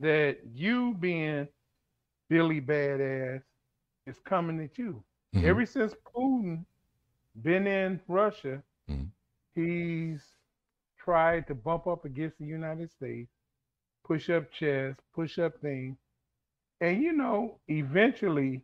[0.00, 1.48] that you being
[2.28, 3.42] Billy Badass
[4.06, 5.04] is coming at you.
[5.32, 5.42] Mhm.
[5.44, 6.64] Ever since Putin
[7.42, 9.12] been in Russia, Mhm.
[9.54, 10.36] he's
[10.98, 13.30] tried to bump up against the United States,
[14.04, 15.98] push up chess, push up things.
[16.80, 18.62] And you know, eventually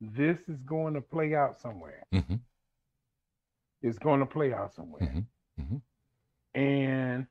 [0.00, 2.04] this is going to play out somewhere.
[2.12, 2.40] Mhm.
[3.82, 5.02] It's going to play out somewhere.
[5.02, 5.26] Mhm.
[5.60, 5.82] Mhm.
[6.54, 7.26] And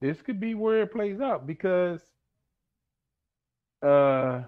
[0.00, 2.00] this could be where it plays out because
[3.82, 4.42] uh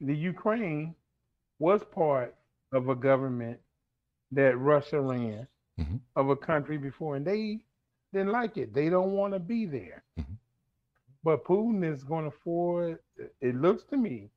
[0.00, 0.94] the Ukraine
[1.58, 2.36] was part
[2.72, 3.60] of a government
[4.32, 5.46] that Russia ran
[5.78, 6.00] Mhm.
[6.16, 7.64] of a country before, and they
[8.12, 8.72] didn't like it.
[8.74, 10.04] They don't want to be there.
[10.18, 10.36] Mhm.
[11.22, 13.00] But Putin is going to force.
[13.40, 14.30] It looks to me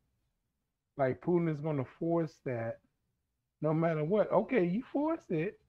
[0.98, 2.80] like Putin is going to force that,
[3.62, 4.32] no matter what.
[4.32, 5.60] Okay, you force it.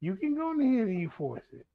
[0.00, 1.66] You can go in here and you force it.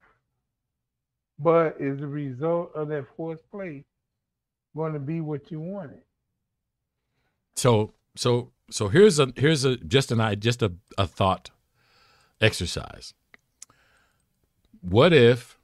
[1.39, 3.86] But is the result of that forced play
[4.75, 6.01] going to be what you wanted?
[7.55, 11.49] So so so here's a here's a just an I just a, a thought
[12.39, 13.13] exercise.
[14.81, 15.57] What if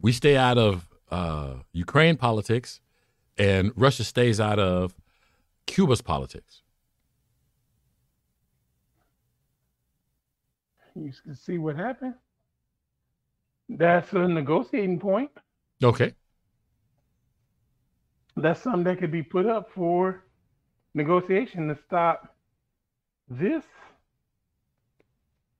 [0.00, 2.80] we stay out of uh, Ukraine politics
[3.40, 4.94] and Russia stays out of
[5.66, 6.60] Cuba's politics?
[10.94, 12.14] You can see what happened.
[13.70, 15.30] That's a negotiating point.
[15.82, 16.12] Okay.
[18.36, 20.22] That's something that could be put up for
[20.92, 22.34] negotiation to stop
[23.28, 23.64] this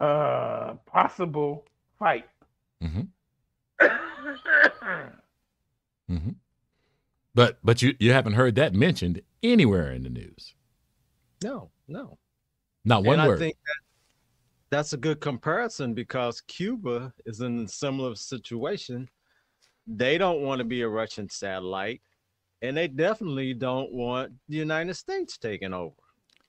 [0.00, 1.64] uh possible
[1.98, 2.26] fight.
[2.82, 3.02] Mm-hmm.
[6.08, 6.30] hmm
[7.40, 10.54] But but you you haven't heard that mentioned anywhere in the news.
[11.42, 12.18] no, no.
[12.84, 13.36] Not one and word.
[13.36, 13.80] I think that
[14.68, 19.08] that's a good comparison because Cuba is in a similar situation.
[19.86, 22.02] They don't want to be a Russian satellite,
[22.60, 25.94] and they definitely don't want the United States taking over.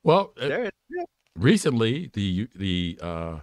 [0.02, 0.68] well, uh,
[1.38, 3.38] recently the the uh,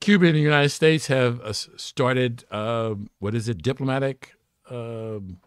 [0.00, 4.32] Cuba and the United States have uh, started um, what is it diplomatic
[4.68, 5.38] um,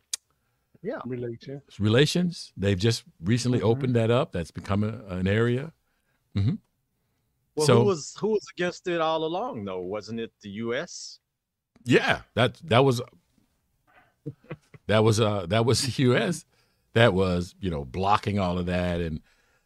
[0.84, 1.62] yeah, Relation.
[1.80, 2.52] relations.
[2.58, 3.64] They've just recently Mhm.
[3.72, 4.32] opened that up.
[4.34, 5.72] That's become a, an area.
[6.36, 9.82] Well, So- who was who was against it all along though?
[9.82, 11.20] Wasn't it the U.S.?
[11.86, 13.02] Yeah, that that was
[14.88, 16.46] that was uh that was the U.S.
[16.94, 19.22] that was you know blocking all of that and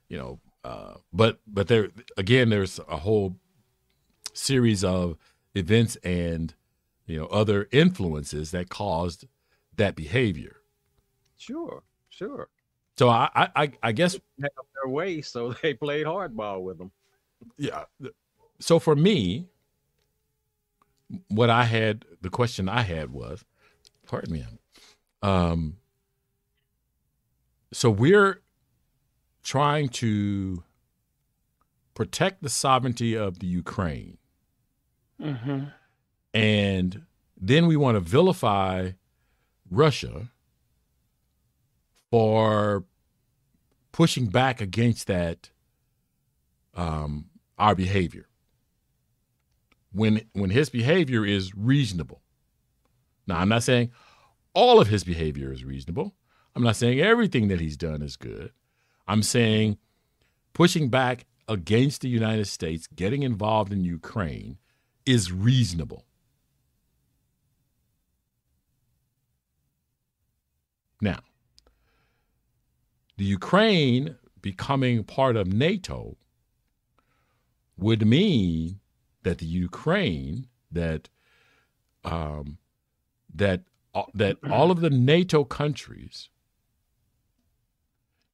[0.09, 3.37] you know uh, but but there again there's a whole
[4.33, 5.17] series of
[5.55, 6.53] events and
[7.05, 9.25] you know other influences that caused
[9.77, 10.56] that behavior.
[11.37, 12.49] Sure, sure.
[12.97, 16.91] So I I I- I guess Have their way, so they played hardball with them.
[17.57, 17.85] yeah.
[18.59, 19.47] So for me,
[21.29, 23.45] what I had, the question I had was,
[24.07, 24.45] pardon me,
[25.21, 25.77] um,
[27.71, 28.41] so we're
[29.43, 30.63] trying to
[31.93, 34.17] protect the sovereignty of the Ukraine,
[35.21, 35.65] Mm-hmm.
[36.33, 37.05] and
[37.39, 38.91] then we want to vilify
[39.69, 40.29] Russia
[42.11, 42.85] for
[43.91, 45.49] pushing back against that
[46.75, 47.25] um,
[47.57, 48.27] our behavior.
[49.91, 52.21] When when his behavior is reasonable.
[53.25, 53.91] Now, I'm not saying
[54.53, 56.13] all of his behavior is reasonable.
[56.55, 58.51] I'm not saying everything that he's done is good.
[59.07, 59.77] I'm saying
[60.53, 64.57] pushing back against the United States, getting involved in Ukraine
[65.05, 66.05] is reasonable.
[70.99, 71.19] Now,
[73.17, 76.17] the Ukraine becoming part of NATO
[77.77, 78.79] would mean
[79.23, 81.09] that the Ukraine that
[82.03, 82.57] um,
[83.33, 83.61] that
[83.93, 86.29] uh, that all of the NATO countries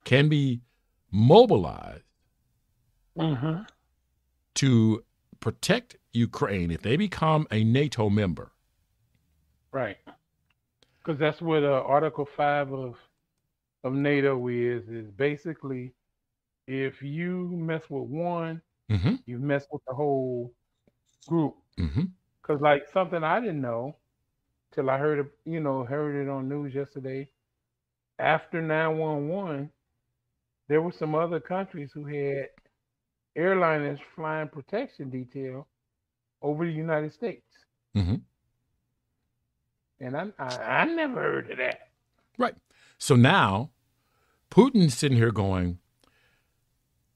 [0.04, 0.62] can be
[1.12, 2.04] mobilized
[3.17, 3.62] Mm-hmm.
[4.56, 5.04] to
[5.39, 8.52] protect Ukraine if they become a NATO member.
[9.72, 9.98] Right.
[10.98, 12.96] Because that's what uh, Article Five of
[13.84, 14.88] of NATO is.
[14.89, 15.93] Is basically
[16.67, 19.15] if you mess with one, Mm-hmm.
[19.26, 20.54] you mess with the whole
[21.28, 21.56] group.
[21.80, 22.04] Mm-hmm.
[22.41, 23.96] Because like something I didn't know
[24.74, 27.30] till I heard it, you know, heard it on news yesterday.
[28.19, 29.72] After 911,
[30.67, 32.48] there were some other countries who had
[33.38, 35.67] airliners flying protection detail
[36.41, 37.48] over the United States.
[37.96, 38.22] Mhm.
[40.00, 41.89] And I, I I never heard of that.
[42.38, 42.56] Right.
[42.98, 43.69] So now
[44.54, 45.80] Putin's sitting here going,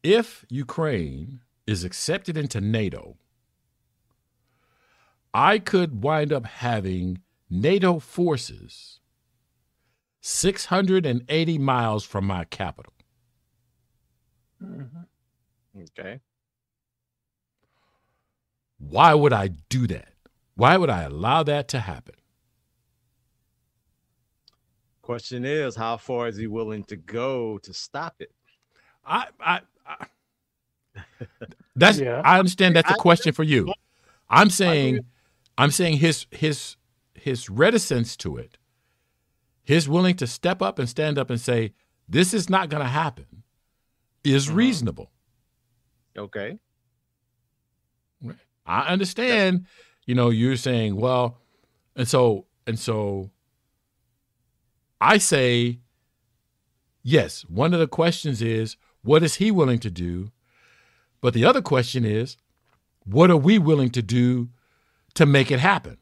[0.02, 3.18] if Ukraine is accepted into NATO,
[5.36, 9.02] I could wind up having NATO forces
[10.20, 12.94] 680 miles from my capital.
[14.60, 15.08] Mhm.
[15.78, 16.22] Okay.
[18.80, 20.16] Why would I do that?
[20.56, 22.16] Why would I allow that to happen?
[25.08, 28.30] Question is, how far is he willing to go to stop it?
[29.06, 30.06] I, I, I
[31.78, 32.22] that's Yeah.
[32.26, 33.74] I understand that's a question for you.
[34.30, 35.00] I'm saying
[35.58, 36.76] I'm saying his his
[37.14, 38.58] his reticence to it,
[39.64, 41.74] his willing to step up and stand up and say
[42.10, 43.44] this is not going to happen,
[44.26, 44.56] is Mhm.
[44.56, 45.12] reasonable.
[46.18, 46.60] Okay.
[48.66, 49.68] I understand,
[50.06, 51.40] you know, you're saying, well,
[51.96, 53.32] and so and so
[55.00, 55.80] I say
[57.04, 60.32] yes, one of the questions is what is he willing to do?
[61.22, 62.38] But the other question is
[63.06, 64.50] what are we willing to do
[65.14, 65.98] to make it happen?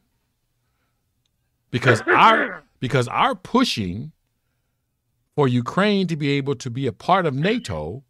[1.70, 4.12] Because our because our pushing
[5.34, 8.04] for Ukraine to be able to be a part of NATO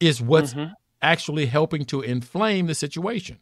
[0.00, 0.72] is what's Mhm.
[1.02, 3.38] actually helping to inflame the situation.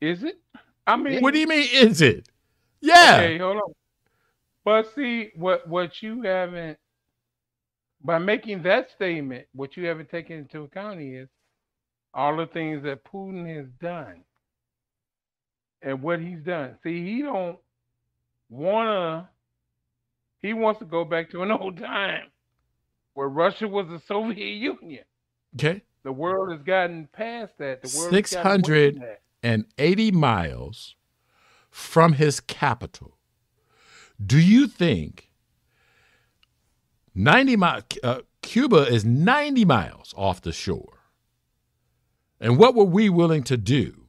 [0.00, 0.40] Is it?
[0.86, 2.28] I mean, What do you mean, is it?
[2.80, 3.18] Yeah.
[3.20, 3.72] Okay, hold on.
[4.64, 6.78] But see, what what you haven't
[8.04, 11.28] by making that statement, what you haven't taken into account is
[12.14, 14.24] all the things that Putin has done
[15.80, 16.76] and what he's done.
[16.82, 17.58] See, he don't
[18.48, 19.28] wanna.
[20.42, 22.30] He wants to go back to an old time
[23.14, 25.04] where Russia was the Soviet Union.
[25.54, 25.82] Okay.
[26.02, 27.82] The world has gotten past that.
[27.82, 30.14] The world has gotten away 600 from that.
[30.14, 30.96] Miles
[31.70, 33.18] from his capital.
[34.24, 35.30] Do you think
[37.14, 40.98] 90 miles, uh, Cuba is 90 miles off the shore?
[42.40, 44.06] And what were we willing to do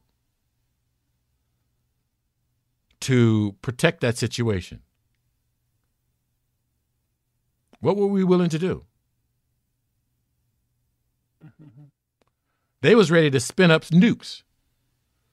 [3.01, 4.81] to protect that situation?
[7.81, 8.85] What were we willing to do?
[12.81, 14.43] They was ready to spin up nukes.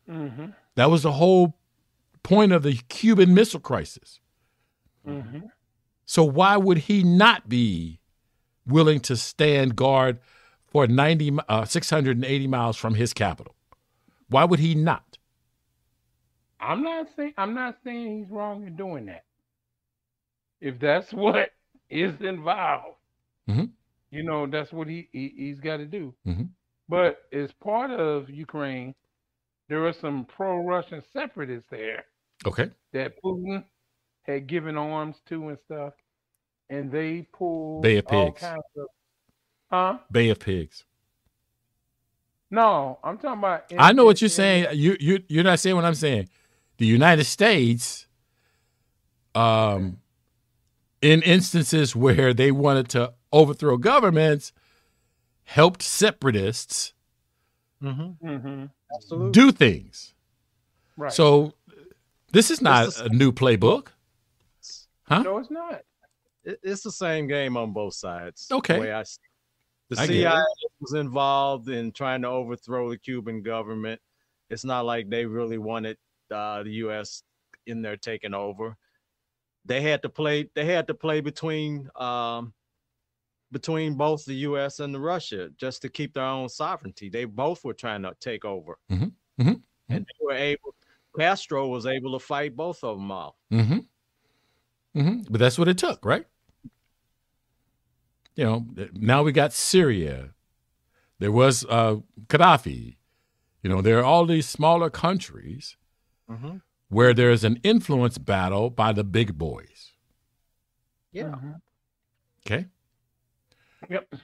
[0.09, 1.55] hmm That was the whole
[2.23, 4.21] point of the Cuban Missile Crisis.
[5.05, 5.39] Hmm
[6.07, 8.01] So why would he not be
[8.67, 10.19] willing to stand guard
[10.67, 13.55] for 90, uh, 680 miles from his capital?
[14.29, 15.19] Why would he not?
[16.61, 19.25] I'm not saying I'm not saying he's wrong in doing that.
[20.61, 21.51] If that's what
[21.89, 22.97] is involved,
[23.49, 23.70] Mhm.
[24.11, 26.14] you know, that's what he, he he's got to do.
[26.27, 26.51] Mhm.
[26.89, 28.95] But as part of Ukraine,
[29.68, 32.05] there are some pro-Russian separatists there
[32.47, 32.70] Okay.
[32.93, 33.64] that Putin
[34.35, 35.95] had given arms to and stuff,
[36.68, 38.41] and they pulled Bay of all Pigs.
[38.41, 38.87] kinds of.
[39.70, 39.99] Huh?
[40.11, 40.85] Bay of Pigs.
[42.51, 43.70] No, I'm talking about.
[43.70, 44.66] in- I know what you're in- saying.
[44.72, 46.28] You you you're not saying what I'm saying.
[46.78, 48.07] The United States,
[49.35, 49.99] um,
[51.01, 54.53] in instances where they wanted to overthrow governments,
[55.45, 56.95] helped separatists
[57.83, 58.28] Mm-hmm.
[58.28, 59.33] Mhm.
[59.33, 60.12] Do things.
[60.99, 61.11] Right.
[61.12, 61.55] So
[62.33, 63.87] this is not It's the a new playbook.
[65.11, 65.23] Huh?
[65.23, 65.83] no, it's not.
[66.45, 68.49] It- it's the same game on both sides.
[68.51, 68.75] Okay.
[68.75, 69.19] The way I see
[69.91, 69.97] The.
[69.97, 70.43] CIA
[70.81, 74.01] was involved in trying to overthrow the Cuban government.
[74.49, 75.99] It's not like they really wanted
[76.31, 77.23] uh, the U.S.
[77.67, 78.77] in there taking over.
[79.67, 80.49] They had to play.
[80.55, 82.55] They had to play between um,
[83.53, 84.81] between both the U.S.
[84.81, 87.09] and the Russia just to keep their own sovereignty.
[87.11, 90.75] They both were trying to take over, Mhm, mhm, and they were able.
[91.19, 93.35] Castro was able to fight both of them off.
[93.53, 93.81] Mm-hmm.
[94.97, 95.22] Mm-hmm.
[95.30, 96.26] But that's what it took, right?
[98.36, 100.30] You know, now we got Syria.
[101.18, 102.97] There was uh, Gaddafi.
[103.62, 105.76] You know, there are all these smaller countries
[106.30, 106.59] Mm-hmm.
[106.88, 109.91] where there's an influence battle by the big boys.
[111.11, 111.32] Yeah.
[111.32, 111.61] Mhm.
[112.47, 112.66] Okay.
[113.88, 114.14] Yep.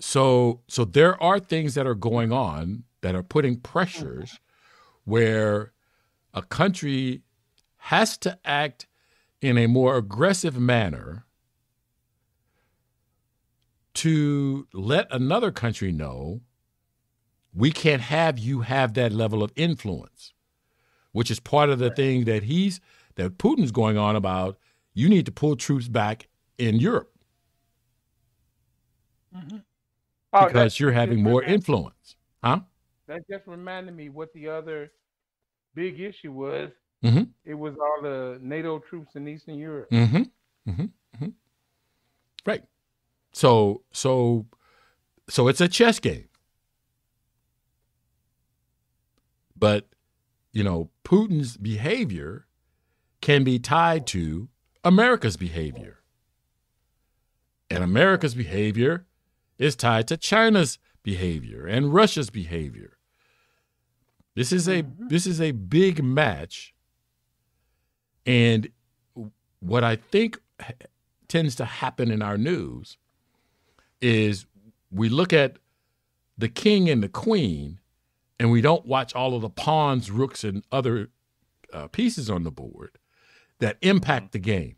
[0.00, 4.38] So so there are things that are going on that are putting pressures
[5.04, 5.72] where
[6.32, 7.22] a country
[7.78, 8.86] has to act
[9.44, 11.26] in a more aggressive manner
[13.94, 16.40] to let another country know
[17.52, 20.32] we can't have you have that level of influence
[21.12, 22.80] which is part of the thing that he's
[23.14, 24.58] that Putin's going on about
[24.94, 26.28] you need to pull troops back
[26.58, 27.12] in Europe
[29.36, 29.58] mm-hmm.
[30.34, 32.16] Oh, because you're having more remind- influence.
[32.42, 32.60] Huh?
[33.06, 34.90] That just reminded me what the other
[35.74, 36.70] big issue was.
[37.04, 37.28] Mhm.
[37.44, 39.90] It was all the NATO troops in Eastern Europe.
[39.90, 40.22] Mm-hmm.
[40.70, 40.84] Mm-hmm.
[41.18, 41.28] hmm
[42.46, 42.64] Right.
[43.32, 44.46] So so
[45.28, 46.28] so it's a chess game.
[49.56, 49.88] But
[50.52, 52.46] you know, Putin's behavior
[53.20, 54.48] can be tied to
[54.84, 56.00] America's behavior.
[57.70, 59.06] And America's behavior
[59.58, 62.98] is tied to China's behavior and Russia's behavior.
[64.36, 66.73] This is a this is a big match.
[68.26, 68.70] And
[69.60, 70.40] what I think
[71.28, 72.96] tends to happen in our news
[74.00, 74.46] is
[74.90, 75.58] we look at
[76.36, 77.78] the king and the queen
[78.38, 81.08] and we don't watch all of the pawns, rooks, and other
[81.72, 82.98] uh, pieces on the board
[83.60, 84.76] that impact the game.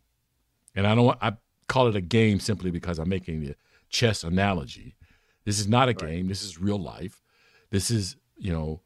[0.75, 1.33] And I don't want, I
[1.67, 3.55] call it a game simply because I'm making the
[3.89, 4.95] chess analogy.
[5.45, 6.27] This is not a game.
[6.27, 7.21] This is real life.
[7.69, 8.81] This is, you know,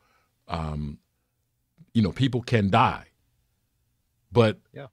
[0.47, 0.99] um,
[1.93, 3.07] you know, people can die.
[4.31, 4.87] But Yeah.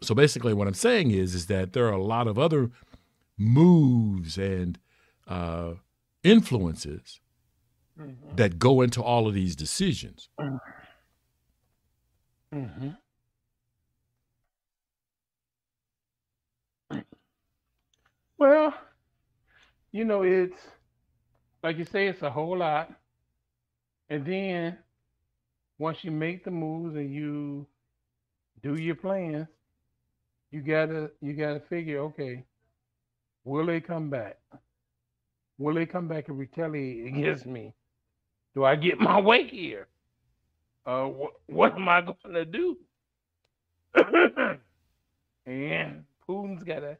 [0.00, 2.70] so basically what I'm saying is is that there are a lot of other
[3.36, 4.78] moves and
[5.26, 5.74] uh,
[6.22, 7.20] influences
[7.98, 8.36] Mhm.
[8.36, 10.28] that go into all of these decisions.
[12.54, 12.90] Mm-hmm.
[18.38, 18.74] Well,
[19.92, 20.58] you know, it's
[21.62, 22.92] like you say, it's a whole lot.
[24.08, 24.78] And then
[25.78, 27.66] once you make the moves and you
[28.66, 29.46] do your plans,
[30.50, 32.44] you gotta you gotta figure, okay,
[33.44, 34.38] will they come back?
[35.58, 37.74] Will they come back and retaliate against me?
[38.54, 39.86] Do I get my way here?
[40.84, 42.76] Uh, wh- what am I going to do?
[45.46, 46.98] and Putin's got to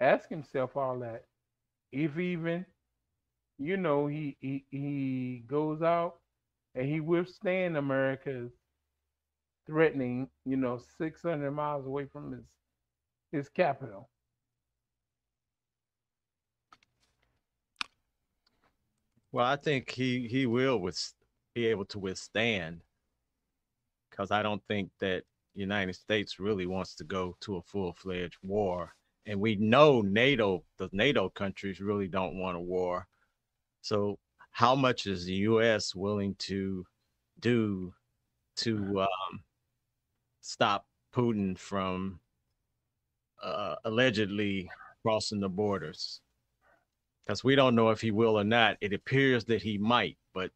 [0.00, 1.24] ask himself all that.
[1.92, 2.64] If even,
[3.58, 6.16] you know, he, he he goes out
[6.74, 8.50] and he withstand America's
[9.66, 12.44] threatening, you know, 600 miles away from his
[13.30, 14.10] his capital.
[19.32, 21.14] Well, I think he he will with
[21.54, 22.82] be able to withstand
[24.10, 28.38] because I don't think that United States really wants to go to a full fledged
[28.42, 28.94] war,
[29.26, 33.08] and we know NATO the NATO countries really don't want a war.
[33.80, 34.18] So,
[34.50, 35.94] how much is the U.S.
[35.94, 36.86] willing to
[37.40, 37.94] do
[38.56, 39.44] to um,
[40.42, 42.20] stop Putin from
[43.42, 44.70] uh, allegedly
[45.02, 46.20] crossing the borders?
[47.24, 48.76] because we don't know if he will or not.
[48.80, 50.50] It appears that he might, but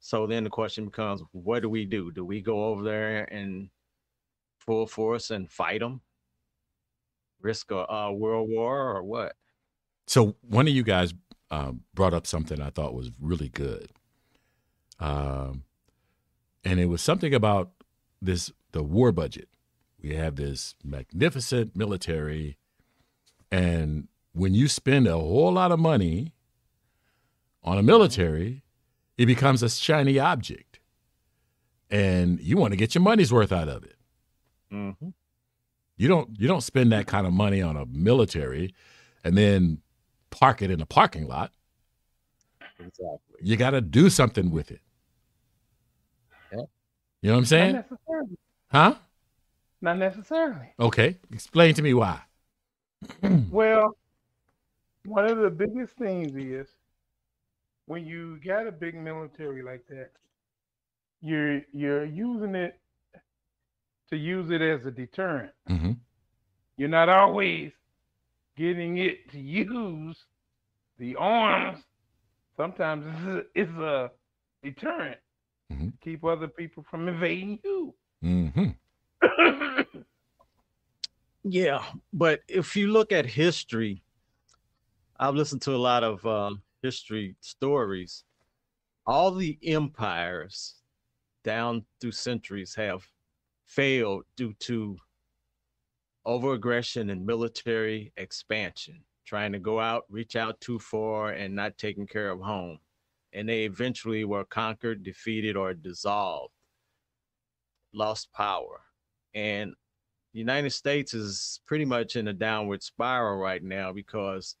[0.00, 2.10] so then the question becomes, what do we do?
[2.10, 3.68] Do we go over there and
[4.58, 6.00] full force and fight him,
[7.40, 9.34] risk a, a world war, or what?
[10.06, 11.14] So one of you guys
[11.50, 13.90] um, brought up something I thought was really good,
[15.00, 15.64] um,
[16.64, 17.70] and it was something about
[18.22, 19.48] this the war budget.
[20.02, 22.58] We have this magnificent military,
[23.50, 26.34] and when you spend a whole lot of money
[27.64, 28.62] on a military,
[29.16, 30.78] it becomes a shiny object,
[31.90, 33.96] and you want to get your money's worth out of it.
[34.70, 35.08] Mm-hmm.
[35.96, 38.74] You don't you don't spend that kind of money on a military
[39.24, 39.80] and then
[40.28, 41.52] park it in a parking lot.
[42.78, 43.38] Exactly.
[43.40, 44.82] You got to do something with it.
[46.52, 46.58] Yeah.
[47.22, 48.36] You know what I'm Not saying?
[48.68, 48.94] Huh?
[49.80, 50.72] Not necessarily.
[50.80, 51.16] Okay.
[51.32, 52.20] Explain to me why.
[53.50, 53.96] Well,
[55.04, 56.66] One of the biggest things is
[57.86, 60.10] when you got a big military like that,
[61.20, 62.78] you're you're using it
[64.10, 65.52] to use it as a deterrent.
[65.68, 65.92] Mm-hmm.
[66.76, 67.72] You're not always
[68.56, 70.16] getting it to use
[70.98, 71.84] the arms.
[72.56, 74.10] Sometimes it's a, it's a
[74.62, 75.18] deterrent
[75.72, 75.90] Mhm.
[75.92, 77.94] to keep other people from invading you.
[78.24, 78.70] Mm-hmm.
[81.48, 84.02] Yeah, but if you look at history,
[85.16, 88.24] I've listened to a lot of uh, history stories.
[89.06, 90.74] All the empires
[91.44, 93.06] down through centuries have
[93.64, 94.96] failed due to
[96.26, 102.08] overaggression and military expansion, trying to go out, reach out too far, and not taking
[102.08, 102.80] care of home.
[103.32, 106.54] And they eventually were conquered, defeated, or dissolved,
[107.96, 108.80] lost power.
[109.34, 109.74] And
[110.32, 114.56] the United States is pretty much in a downward spiral right now because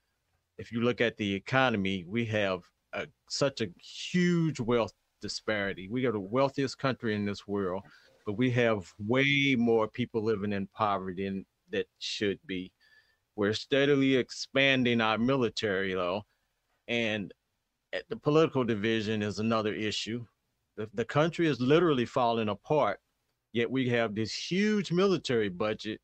[0.58, 2.62] if you look at the economy, we have
[2.94, 5.88] a, such a huge wealth disparity.
[5.88, 7.82] We are the wealthiest country in this world,
[8.24, 12.72] but we have way more people living in poverty than that should be.
[13.34, 16.22] We're steadily expanding our military, though,
[16.88, 17.34] and
[18.08, 20.24] the political division is another issue.
[20.76, 23.00] The, the country is literally falling apart
[23.52, 26.00] Yet we have this huge military budget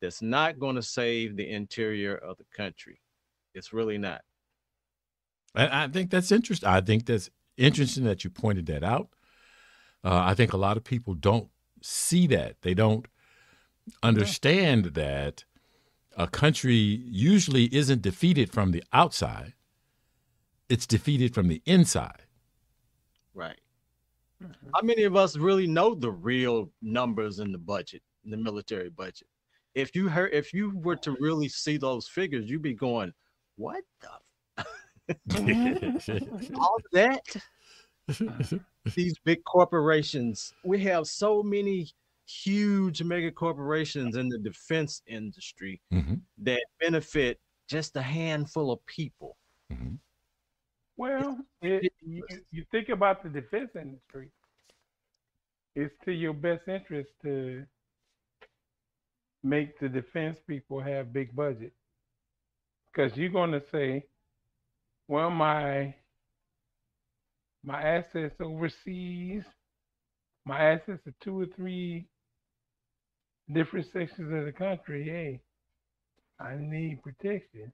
[0.00, 3.00] that's not going to save the interior of the country.
[3.54, 4.20] It's really not.
[5.54, 6.68] I think that's interesting.
[6.68, 9.08] I think that's interesting that you pointed that out.
[10.04, 11.48] Uh, I think a lot of people don't
[11.82, 12.60] see that.
[12.60, 13.06] They don't
[14.02, 15.44] understand that
[16.16, 19.54] a country usually isn't defeated from the outside,
[20.68, 22.22] it's defeated from the inside.
[23.34, 23.60] Right.
[24.74, 28.90] How many of us really know the real numbers in the budget, in the military
[28.90, 29.28] budget?
[29.74, 33.12] If you heard, if you were to really see those figures, you'd be going,
[33.56, 34.66] "What the?
[36.54, 37.36] All that?
[38.94, 40.52] These big corporations.
[40.64, 41.88] We have so many
[42.26, 46.20] huge mega corporations in the defense industry Mhm.
[46.38, 49.36] that benefit just a handful of people.
[49.72, 49.98] Mhm.
[50.96, 54.30] Well, it, you, you think about the defense industry.
[55.76, 57.66] It's to your best interest to
[59.42, 61.72] make the defense people have big budget,
[62.92, 64.04] because you're going to say,
[65.08, 65.96] "Well, my
[67.62, 69.44] my assets overseas,
[70.46, 72.08] my assets are two or three
[73.52, 75.04] different sections of the country.
[75.04, 75.40] Hey,
[76.40, 77.72] I need protection."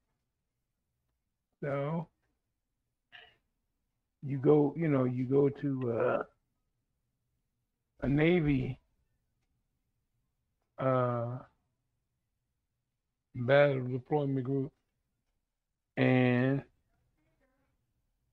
[1.63, 2.09] So
[4.25, 6.23] you go, you know, you go to uh,
[8.03, 8.79] a Navy
[10.79, 11.39] uh,
[13.35, 14.73] battle deployment group,
[15.97, 16.63] and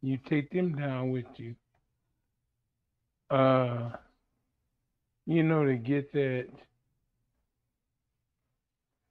[0.02, 1.56] you take them down with you.
[3.30, 3.92] Uh,
[5.26, 6.48] you know, to get that,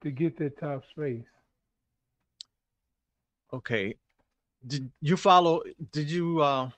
[0.02, 1.22] to get that top space.
[3.52, 3.94] Okay.
[4.66, 6.70] Did you follow did you uh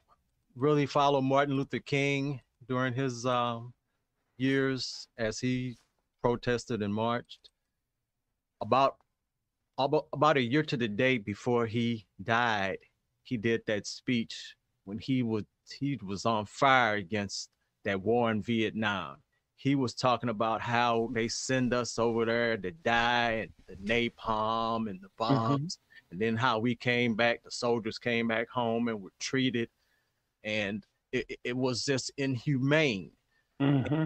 [0.54, 3.72] really follow Martin Luther King during his um
[4.36, 5.76] years as he
[6.22, 7.50] protested and marched?
[8.60, 8.96] About
[9.78, 12.78] about a year to the day before he died,
[13.22, 17.48] he did that speech when he was he was on fire against
[17.84, 19.16] that war in Vietnam.
[19.56, 24.88] He was talking about how they send us over there to die and the napalm
[24.88, 25.78] and the bombs
[26.10, 29.68] and then how we came back the soldiers came back home and were treated.
[30.44, 33.10] And it, it- was just inhumane.
[33.60, 34.04] Mm-hmm.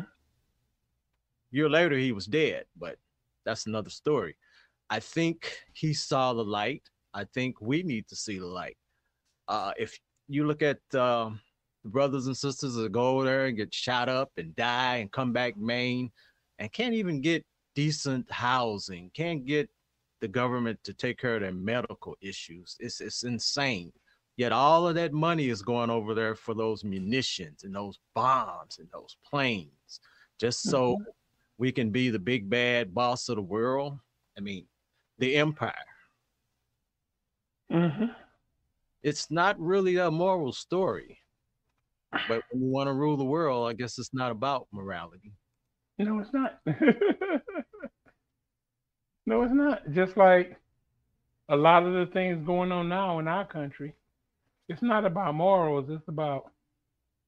[1.52, 2.96] year later he was dead but
[3.44, 4.36] that's another story.
[4.90, 6.82] I think he saw the light.
[7.12, 8.76] I think we need to see the light.
[9.46, 9.96] Uh, if
[10.28, 11.30] you look at uh,
[11.84, 15.32] the brothers and sisters that go there and get shot up and die and come
[15.32, 16.11] back main
[16.59, 17.44] and can't even get
[17.74, 19.68] decent housing can't get
[20.25, 23.93] the government to take care of their medical issues it's, it's insane
[24.37, 28.79] yet all of that money is going over there for those munitions and those bombs
[28.79, 30.01] and those planes
[30.41, 30.99] just so
[31.59, 33.99] we can be the big bad boss of the world.
[34.37, 34.66] I mean,
[35.18, 35.72] the empire.
[37.72, 38.07] Mm-hmm.
[39.03, 41.18] It's not really a moral story.
[42.29, 45.33] But when you want to rule the world, I guess it's not about morality.
[45.99, 46.61] No, it's not.
[49.27, 49.91] no, it's not.
[49.93, 50.57] Just like
[51.49, 53.95] a lot of the things going on now in our country,
[54.68, 55.87] it's not about morals.
[55.91, 56.51] It's about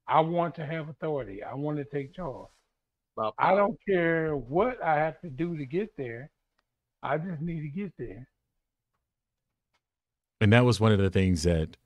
[0.09, 1.43] I want to have authority.
[1.43, 2.49] I want to take charge.
[3.17, 6.31] About I don't care what I have to do to get there.
[7.03, 8.29] I just need to get there.
[10.41, 11.77] and that was one of the things that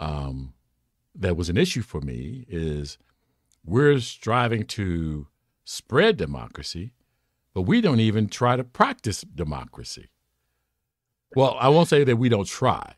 [0.00, 0.54] um,
[1.14, 2.98] that was an issue for me is
[3.64, 5.28] we're striving to
[5.64, 6.92] spread democracy,
[7.54, 10.08] but we don't even try to practice democracy.
[11.36, 12.94] Well, I won't say that we don't try.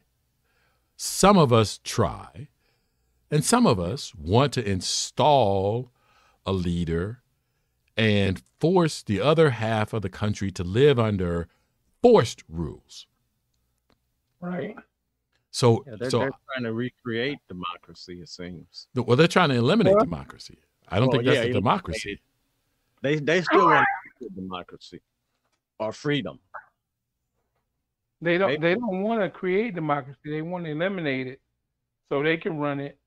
[0.97, 2.49] Some of us try,
[3.31, 5.93] and some of us want to install
[6.45, 7.23] a leader
[7.97, 11.49] and force the other half of the country to live under
[12.03, 13.07] forced rules.
[14.41, 14.77] Right.
[15.51, 18.21] So, Yeah, they're, so they're trying to recreate democracy.
[18.21, 20.59] It seems well, they're trying to eliminate Well- democracy.
[20.89, 22.21] I don't Well, think that's yeah, a democracy.
[23.03, 23.87] they they still want
[24.35, 25.01] democracy
[25.79, 26.39] or freedom.
[28.21, 28.61] They don't.
[28.61, 30.19] They- They don't want to create democracy.
[30.25, 31.41] They want to eliminate it,
[32.09, 32.99] so they can run it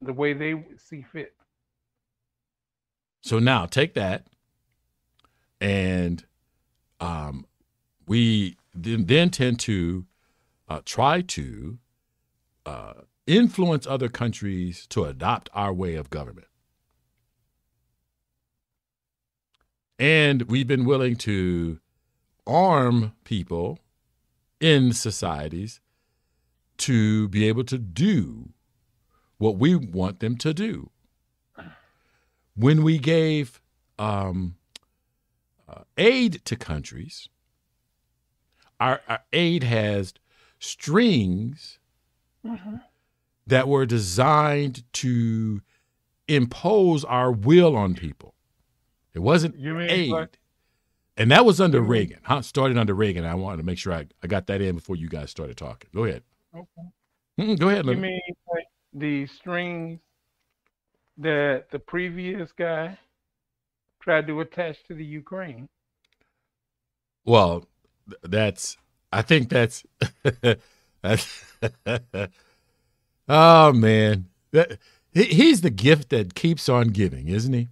[0.00, 1.34] the way they see fit.
[3.22, 4.26] So now take that,
[5.60, 6.24] and
[7.00, 7.46] um,
[8.06, 10.06] we then, then tend to
[10.68, 11.78] uh, try to
[12.66, 12.92] uh,
[13.26, 16.46] influence other countries to adopt our way of government.
[20.02, 21.78] And we've been willing to
[22.44, 23.78] arm people
[24.60, 25.80] in societies
[26.78, 28.48] to be able to do
[29.38, 30.90] what we want them to do.
[32.56, 33.62] When we gave
[33.96, 34.56] um,
[35.68, 37.28] uh, aid to countries,
[38.80, 40.14] our, our aid has
[40.58, 41.78] strings
[43.46, 45.62] that were designed to
[46.26, 48.34] impose our will on people.
[49.14, 50.10] It wasn't You mean aid.
[50.10, 50.38] like-
[51.16, 52.42] And that was under Reagan, huh?
[52.42, 53.24] Started under Reagan.
[53.24, 55.90] I wanted to make sure I, I got that in before you guys started talking.
[55.94, 56.22] Go ahead.
[56.54, 56.66] Okay.
[57.40, 58.20] Mm, go ahead, You mean
[58.52, 60.00] like the strings
[61.18, 62.98] that the previous guy
[64.00, 65.68] tried to attach to the Ukraine?
[67.24, 67.66] Well,
[68.22, 68.76] that's.
[69.12, 69.84] I think that's.
[71.02, 71.44] that's
[73.28, 74.78] oh man, that,
[75.12, 77.68] he, he's the gift that keeps on giving, isn't he?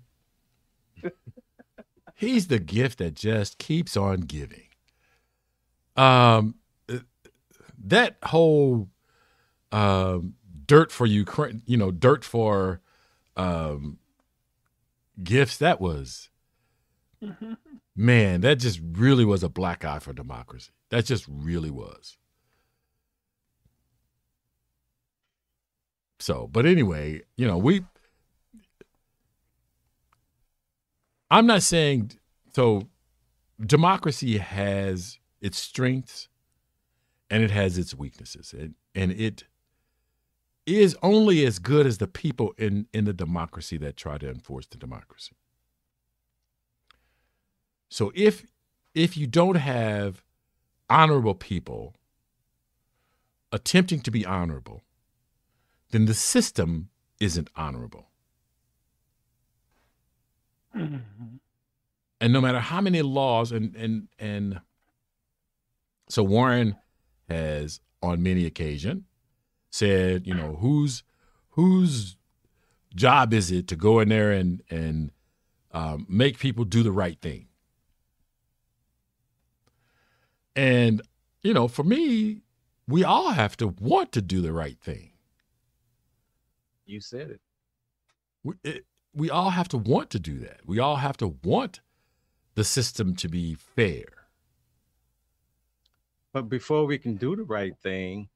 [2.14, 4.68] He's the gift that just keeps on giving.
[5.96, 6.57] Um,
[7.82, 8.88] that whole
[9.72, 10.34] um,
[10.66, 12.80] dirt for Ukraine, you know, dirt for
[13.36, 13.98] um,
[15.22, 15.57] gifts.
[15.59, 16.30] That was
[17.96, 20.70] man, that just really was a black eye for democracy.
[20.90, 22.16] That just really was.
[26.18, 27.82] So, but anyway, you know, we.
[31.31, 32.12] I'm not saying
[32.55, 32.89] so.
[33.64, 36.28] Democracy has its strengths,
[37.28, 39.45] and it has its weaknesses, and and it
[40.66, 44.66] is only as good as the people in in the democracy that try to enforce
[44.66, 45.37] the democracy.
[47.89, 48.47] So if
[48.95, 50.24] if you don't have
[50.89, 51.95] honorable people
[53.53, 54.83] attempting to be honorable,
[55.91, 58.10] then the system isn't honorable.
[60.75, 64.61] And no matter how many laws and and and
[66.09, 66.77] so Warren
[67.29, 69.05] has on many occasion
[69.71, 71.03] said, you know, whose
[71.51, 72.16] whose
[72.95, 75.12] job is it to go in there and and
[75.73, 77.47] um, make people do the right thing?
[80.57, 81.01] And,
[81.43, 82.43] you know, for me,
[82.87, 85.12] we all have to want to do the right thing.
[86.87, 87.41] You said it.
[88.43, 88.85] We, it,
[89.15, 90.61] we all have to want to do that.
[90.65, 91.81] We all have to want
[92.55, 94.07] the system to be fair.
[96.33, 98.29] But before we can do the right thing,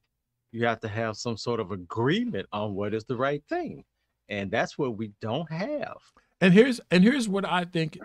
[0.51, 3.83] you have to have some sort of agreement on what is the right thing.
[4.29, 5.97] And that's what we don't have.
[6.41, 7.97] And here's and here's what I think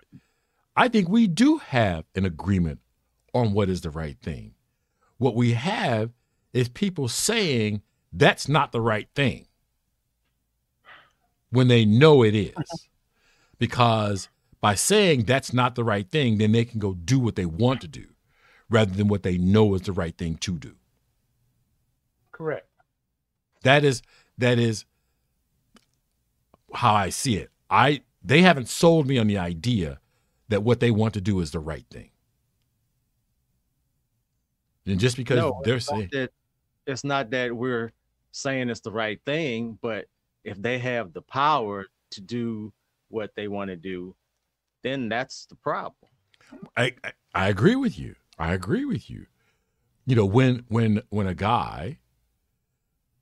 [0.77, 2.81] I think we do have an agreement
[3.35, 4.55] on what is the right thing.
[5.19, 6.11] What we have
[6.53, 9.47] is people saying that's not the right thing
[11.51, 12.53] when they know it is.
[12.57, 12.77] Uh-huh.
[13.59, 14.29] Because
[14.61, 17.81] by saying that's not the right thing, then they can go do what they want
[17.83, 18.07] to do
[18.69, 20.75] rather than what they know is the right thing to do.
[22.33, 22.67] Correct.
[23.63, 24.03] That is
[24.39, 24.87] that is
[26.73, 27.51] how I see it.
[27.69, 30.01] I they haven't sold me on the idea
[30.49, 32.11] that what they want to do is the right thing.
[34.87, 36.31] And just because No, they're saying that
[36.87, 37.93] it's not that we're
[38.33, 40.07] saying it's the right thing, but
[40.45, 42.73] if they have the power to do
[43.09, 44.15] what they want to do,
[44.83, 46.11] then that's the problem.
[46.77, 48.17] I, I I agree with you.
[48.39, 49.27] I agree with you.
[50.07, 51.99] You know, when when when a guy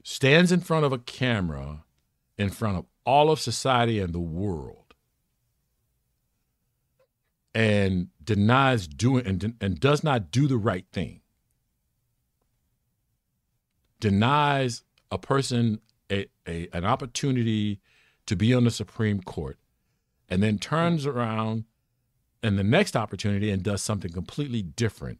[0.02, 1.84] stands in front of a camera
[2.38, 4.94] in front of all of society and the world
[7.54, 11.20] and denies doing and, and does not do the right thing
[14.00, 15.80] denies a person
[16.48, 17.80] a, an opportunity
[18.26, 19.58] to be on the Supreme Court,
[20.28, 21.64] and then turns around
[22.42, 25.18] in the next opportunity and does something completely different,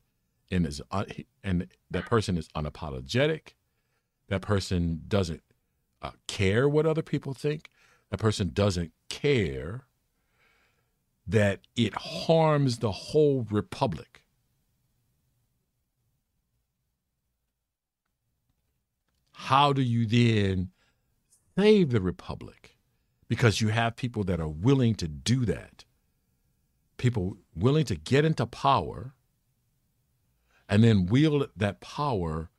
[0.51, 1.05] and is uh,
[1.45, 3.55] and that person is unapologetic.
[4.29, 5.43] That person doesn't
[6.03, 7.71] uh, care what other people think.
[8.11, 9.85] That person doesn't care
[11.27, 14.23] that it harms the whole republic.
[19.33, 20.71] How do you then
[21.59, 22.77] save the republic?
[23.29, 25.85] Because you have people that are willing to do that.
[26.97, 29.13] People willing to get into power
[30.69, 32.51] and then wield that power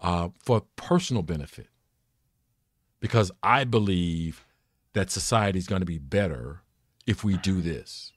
[0.00, 1.68] uh, for personal benefit.
[3.00, 4.46] Because I believe
[4.94, 6.62] that society is going to be better
[7.06, 8.12] if we do this.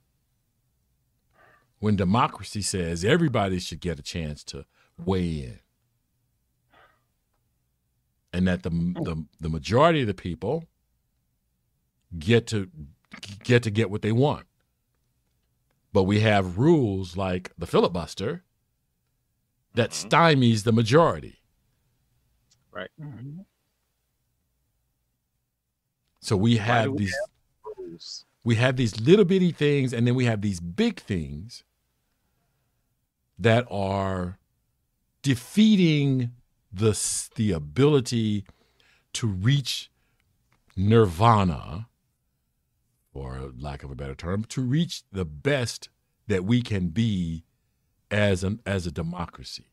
[1.79, 4.65] When democracy says everybody should get a chance to
[4.97, 5.59] weigh in,
[8.33, 10.65] and that the, the, the majority of the people
[12.17, 12.69] get to
[13.43, 14.47] get to get what they want.
[15.93, 18.43] But we have rules like the filibuster
[19.75, 21.39] that stymies the majority.
[22.71, 22.89] Right.
[22.99, 23.41] Mm-hmm.
[26.19, 27.29] So we have we these have
[28.43, 31.63] we have these little bitty things and then we have these big things
[33.37, 34.39] that are
[35.21, 36.31] defeating
[36.73, 36.97] the
[37.35, 38.45] the ability
[39.13, 39.91] to reach
[40.75, 41.87] nirvana
[43.13, 45.89] or lack of a better term to reach the best
[46.27, 47.43] that we can be
[48.09, 49.65] as an as a democracy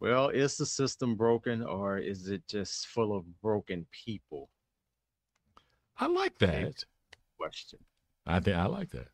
[0.00, 4.50] Well, is the system broken or is it just full of broken people?
[6.02, 6.84] I like that
[7.38, 7.78] Question.
[8.26, 9.08] i think i like that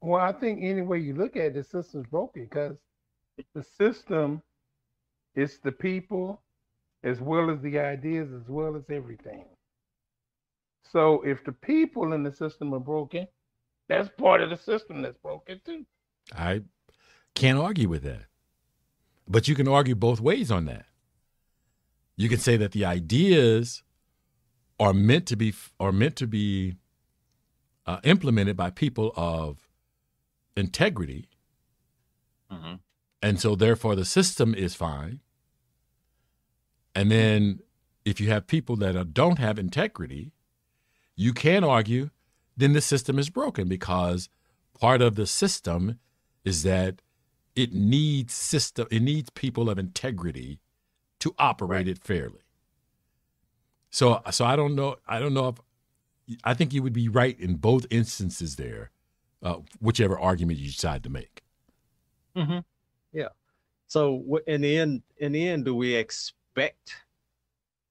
[0.00, 2.76] Well, I think any way you look at it, the system's broken because
[3.54, 4.42] the system
[5.36, 6.42] is the people
[7.04, 9.44] as well as the ideas as well as everything.
[10.92, 13.26] So if the people in the system are broken,
[13.88, 15.86] that's part of the system that's broken too.
[16.36, 16.62] I
[17.34, 18.26] can't argue with that.
[19.28, 20.86] But you can argue both ways on that.
[22.16, 23.82] You can say that the ideas
[24.82, 26.76] are meant to be are meant to be
[27.86, 29.68] uh, implemented by people of
[30.56, 31.28] integrity,
[32.50, 32.80] Mhm.
[33.22, 35.20] and so therefore the system is fine.
[36.94, 37.60] And then
[38.04, 40.32] if you have people that are, don't have integrity,
[41.16, 42.10] you can argue
[42.56, 44.28] then the system is broken because
[44.78, 45.98] part of the system
[46.44, 47.00] is that
[47.54, 50.60] it needs system it needs people of integrity
[51.20, 52.40] to operate it fairly.
[53.92, 55.56] So so I don't know I don't know if
[56.42, 58.90] I think you would be right in both instances there,
[59.42, 61.42] uh, whichever argument you decide to make.
[62.34, 62.60] Mm-hmm.
[63.12, 63.28] Yeah.
[63.88, 66.96] So in the end, in the end, do we expect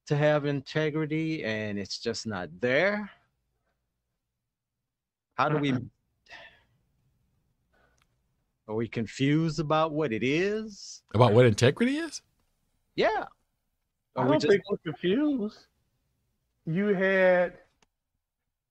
[0.06, 3.08] to have integrity and it's just not there?
[5.34, 5.72] How do we?
[8.66, 11.02] Are we confused about what it is?
[11.14, 12.22] About what integrity is?
[12.96, 13.26] Yeah.
[14.16, 15.66] I Are don't we just think we're confused.
[16.66, 17.54] You had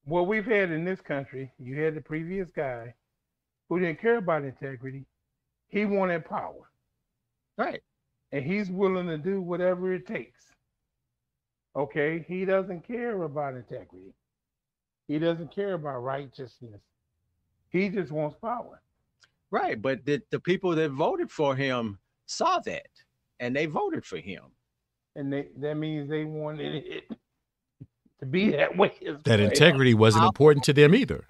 [0.06, 1.52] what we've had in this country.
[1.60, 2.94] You had the previous guy
[3.70, 5.06] who didn't care about integrity.
[5.68, 6.70] He wanted power,
[7.58, 7.82] right?
[8.32, 10.46] and he's willing to do whatever it takes.
[11.76, 14.14] Okay, he doesn't care about integrity.
[15.08, 16.82] He doesn't care about righteousness.
[17.70, 18.82] He just wants power.
[19.52, 19.82] Right.
[19.82, 22.88] But the, the people that voted for him saw that
[23.40, 24.44] and they voted for him.
[25.16, 27.04] And they, that means they wanted it
[28.22, 28.94] to be that way.
[29.06, 29.50] as That well.
[29.50, 31.26] integrity wasn't important to them either.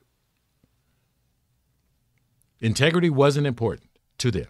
[2.60, 3.90] Integrity wasn't important
[4.20, 4.48] to them.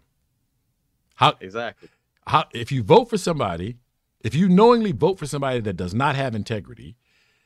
[1.16, 1.89] How Exactly.
[2.28, 3.78] how if you vote for somebody,
[4.22, 6.98] if you knowingly vote for somebody that does not have integrity,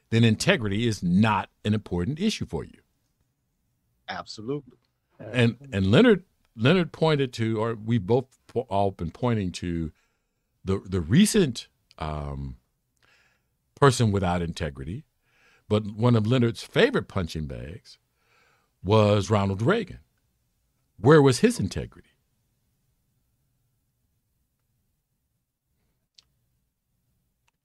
[0.09, 2.79] then integrity is not an important issue for you.
[4.07, 4.77] Absolutely.
[5.19, 6.23] And and Leonard
[6.55, 8.25] Leonard pointed to, or we both
[8.69, 9.91] all been pointing to,
[10.63, 11.67] the the recent
[11.99, 12.57] um,
[13.75, 15.05] person without integrity,
[15.67, 17.97] but one of Leonard's favorite punching bags
[18.83, 19.99] was Ronald Reagan.
[20.99, 22.09] Where was his integrity?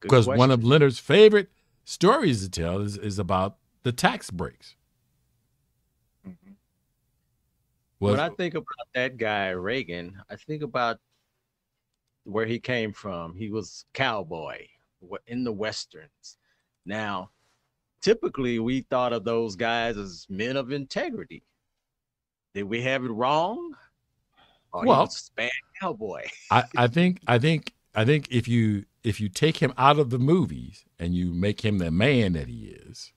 [0.01, 1.51] Because one of Leonard's favorite
[1.85, 4.75] stories to tell is, is about the tax breaks.
[6.27, 6.53] Mm-hmm.
[8.01, 10.99] Was, when I think about that guy Reagan, I think about
[12.25, 13.35] where he came from.
[13.35, 14.67] He was cowboy
[15.27, 16.39] in the westerns.
[16.87, 17.31] Now,
[18.01, 21.43] typically we thought of those guys as men of integrity.
[22.55, 23.75] Did we have it wrong?
[24.73, 26.23] Or Well- was a bad cowboy.
[26.51, 30.11] I, I think I think I think if you if you take him out of
[30.11, 33.13] the movies and you make him the man that he is,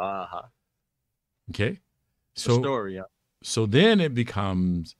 [0.00, 0.42] Uh-huh.
[1.50, 1.80] okay.
[2.36, 2.94] So, So story.
[2.96, 3.02] Yeah.
[3.42, 4.94] so then it becomes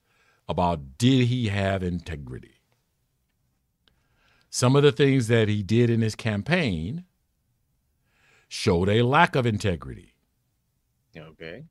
[0.47, 2.54] about did he have integrity?
[4.55, 7.03] Some of the things that he did in his campaign
[8.47, 10.13] showed a lack of integrity.
[11.13, 11.65] Okay.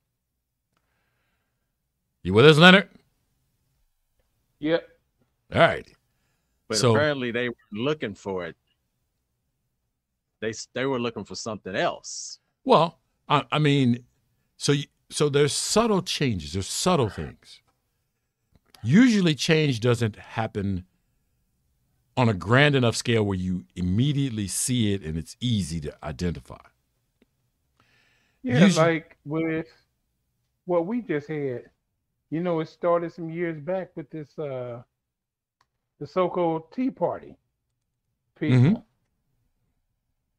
[2.23, 2.91] You with us, Leonard?
[4.59, 4.87] Yep.
[5.55, 5.91] All right.
[6.69, 8.57] But So- apparently they were looking for it.
[10.41, 12.39] They they were looking for something else.
[12.65, 12.99] Well,
[13.31, 14.05] I, I mean,
[14.59, 16.53] so you, so there's subtle changes.
[16.53, 17.63] There's subtle things.
[18.83, 20.85] Usually, change doesn't happen
[22.17, 26.59] on a grand enough scale where you immediately see it and it's easy to identify.
[28.43, 29.67] Yeah, like with
[30.67, 31.71] what we just had.
[32.31, 34.83] You know, it started some years back with this uh
[35.99, 37.37] the so-called Tea Party
[38.39, 38.59] people.
[38.59, 38.85] Mhm.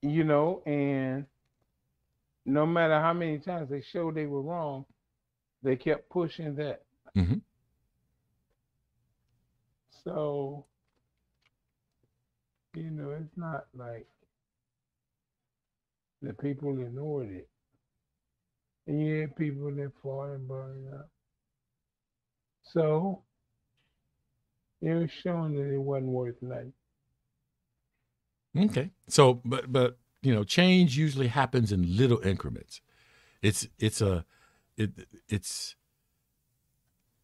[0.01, 1.25] You know, and
[2.45, 4.85] no matter how many times they showed they were wrong,
[5.63, 6.83] they kept pushing that.
[7.15, 7.41] Mhm.
[10.03, 10.65] So,
[12.75, 14.07] you know, it's not like
[16.21, 17.47] the people ignored it.
[18.87, 21.09] And you had people that fought and burned up.
[22.63, 23.23] So
[24.81, 26.73] it was showing that it wasn't worth nothing.
[28.57, 28.91] Okay.
[29.07, 32.81] So, but but you know, change usually happens in little increments.
[33.41, 34.25] It's it's a
[34.77, 34.91] it
[35.27, 35.75] it's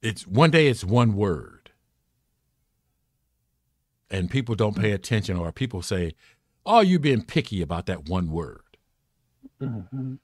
[0.02, 1.61] it's one day it's one word,
[4.12, 6.14] and people don't pay attention, or people say,
[6.66, 8.78] "Oh, you're being picky about that one word,"
[9.60, 10.16] Mm-hmm.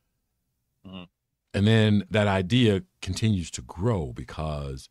[1.53, 4.89] and then that idea continues to grow because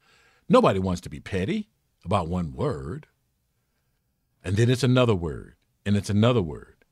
[0.48, 1.68] nobody wants to be petty
[2.04, 3.06] about one word,
[4.42, 6.84] and then it's another word, and it's another word,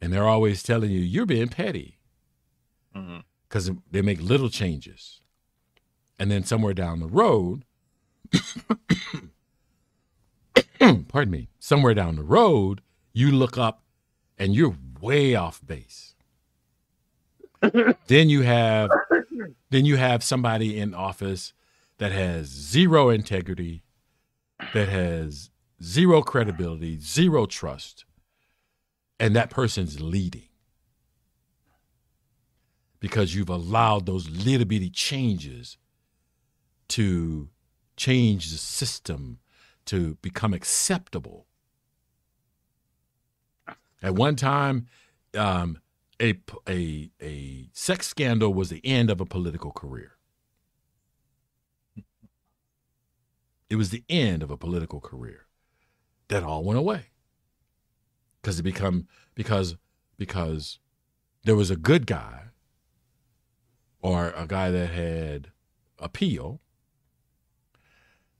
[0.00, 1.98] and they're always telling you you're being petty.
[3.48, 5.20] Because they make little changes.
[6.18, 7.64] And then somewhere down the road,
[11.14, 12.80] pardon me, somewhere down the road,
[13.12, 13.84] you look up
[14.36, 16.16] and you're way off base.
[18.08, 18.90] then you have
[19.70, 21.52] then you have somebody in office
[21.98, 23.84] that has zero integrity,
[24.72, 25.50] that has
[25.80, 28.04] zero credibility, zero trust,
[29.20, 30.48] and that person's leading
[32.98, 35.78] because you've allowed those little bitty changes
[36.88, 37.50] to
[37.96, 39.38] change the system
[39.86, 41.46] to become acceptable.
[44.02, 44.86] At one time,
[45.34, 45.78] um,
[46.20, 46.34] a,
[46.68, 50.12] a, a sex scandal was the end of a political career.
[53.70, 55.46] It was the end of a political career.
[56.28, 57.06] That all went away
[58.40, 59.76] because it become because
[60.16, 60.78] because
[61.44, 62.44] there was a good guy
[64.00, 65.48] or a guy that had
[65.98, 66.60] appeal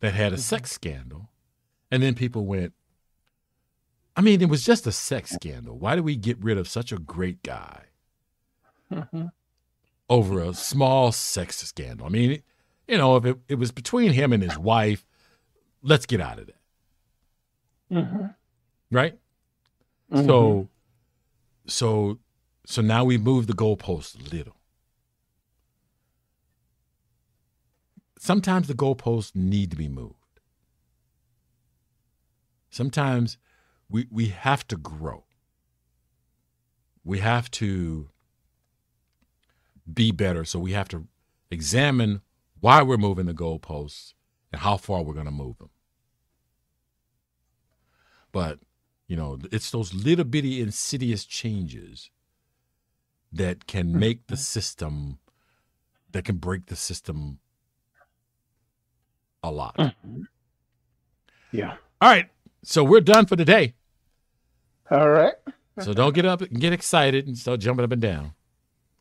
[0.00, 1.30] that had a sex scandal
[1.94, 2.72] and then people went
[4.16, 5.78] i mean it was just a sex scandal.
[5.78, 7.84] Why do we get rid of such a great guy
[8.92, 9.26] Mm-hmm.
[10.10, 12.06] over a small sex scandal?
[12.06, 12.42] I mean
[12.88, 15.06] you know if it, it was between him and his wife
[15.82, 16.60] let's get out of that.
[17.92, 18.26] Mm-hmm.
[18.90, 19.16] right?
[20.12, 20.68] So
[21.68, 22.18] so
[22.66, 24.56] so now we move the goalposts a little.
[28.18, 30.23] Sometimes the goalposts need to be moved
[32.74, 33.38] sometimes
[33.88, 35.24] we we have to grow.
[37.04, 38.10] We have to
[39.92, 40.44] be better.
[40.44, 41.06] So we have to
[41.50, 42.22] examine
[42.60, 44.14] why we're moving the goalposts
[44.50, 45.70] and how far we're going to move them.
[48.32, 48.58] But
[49.06, 52.10] you know it's those little bitty insidious changes
[53.32, 53.98] that can mm-hmm.
[53.98, 55.18] make the system
[56.10, 57.38] that can break the system
[59.42, 59.76] a lot.
[59.76, 60.22] Mm-hmm.
[61.52, 61.76] Yeah.
[62.00, 62.28] all right
[62.64, 63.74] so we're done for today
[64.90, 65.34] All right.
[65.80, 68.32] so don't get up and get excited and start jumping up and down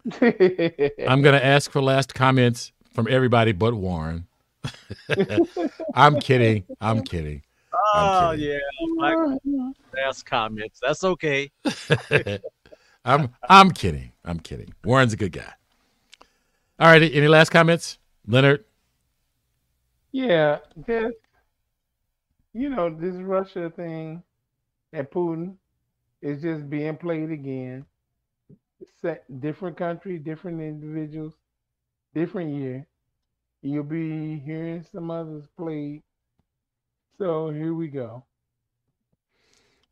[0.21, 4.27] i'm going to ask for last comments from everybody but warren
[5.95, 7.41] i'm kidding i'm kidding
[7.95, 8.51] Oh kidding.
[8.51, 10.79] yeah, oh, last comments.
[10.81, 11.51] That's okay.
[13.05, 14.11] I'm I'm kidding.
[14.23, 14.73] I'm kidding.
[14.83, 15.51] Warren's a good guy.
[16.79, 17.01] All right.
[17.01, 17.97] Any last comments,
[18.27, 18.63] Leonard?
[20.11, 21.15] Yeah, just
[22.53, 24.23] you know, this Russia thing
[24.93, 25.55] and Putin
[26.21, 27.85] is just being played again.
[29.01, 31.33] set different country, different individuals,
[32.13, 32.85] different year.
[33.61, 36.03] You'll be hearing some others played.
[37.17, 38.23] So here we go.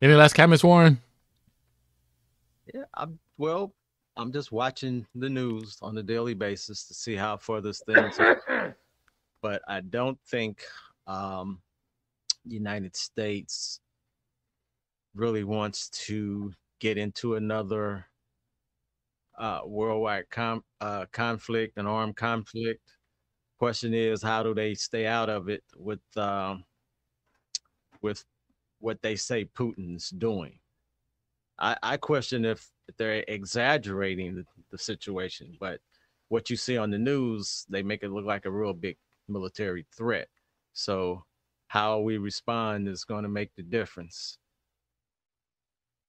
[0.00, 1.00] Any last comments, Warren?
[2.72, 3.72] Yeah, I'm well.
[4.16, 8.10] I'm just watching the news on a daily basis to see how far this thing.
[9.42, 10.62] but I don't think
[11.06, 11.71] um, the
[12.46, 13.80] United States
[15.14, 18.06] really wants to get into another
[19.38, 22.80] uh, worldwide com- uh, conflict, an armed conflict.
[23.58, 26.64] Question is, how do they stay out of it with um,
[28.00, 28.24] with
[28.80, 30.58] what they say Putin's doing?
[31.58, 32.68] I, I question if
[32.98, 35.80] they're exaggerating the, the situation, but
[36.28, 38.96] what you see on the news, they make it look like a real big
[39.28, 40.28] military threat.
[40.72, 41.24] So
[41.72, 44.36] how we respond is going to make the difference.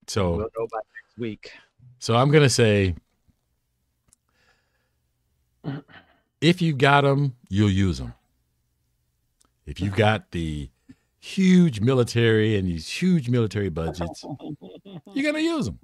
[0.08, 1.54] So we'll by next week.
[2.00, 2.96] So I'm going to say
[6.42, 8.14] if you got them, you'll use them.
[9.66, 10.70] If you've got the
[11.22, 14.26] huge military and these huge military budgets,
[15.14, 15.80] you're going to use them.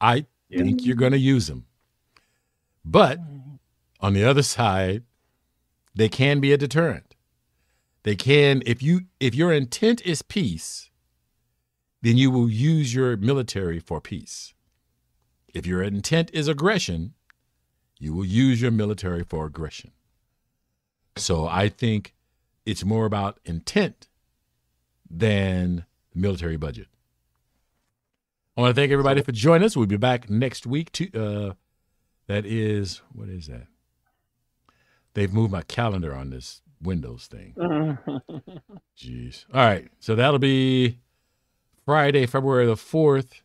[0.00, 0.62] I yeah.
[0.62, 1.66] think you're going to use them.
[2.86, 3.18] But
[4.00, 5.02] on the other side,
[5.94, 7.13] they can be a deterrent.
[8.04, 10.90] They can if you if your intent is peace,
[12.02, 14.54] then you will use your military for peace.
[15.54, 17.14] If your intent is aggression,
[17.98, 19.92] you will use your military for aggression.
[21.16, 22.14] So I think
[22.66, 24.08] it's more about intent
[25.08, 26.88] than military budget.
[28.56, 29.76] I want to thank everybody for joining us.
[29.76, 30.92] We'll be back next week.
[30.92, 31.52] To uh,
[32.26, 33.66] that is what is that?
[35.14, 37.54] They've moved my calendar on this Windows thing.
[38.98, 39.44] Jeez.
[39.52, 40.98] All right, so that'll be
[41.84, 43.42] Friday, February the fourth,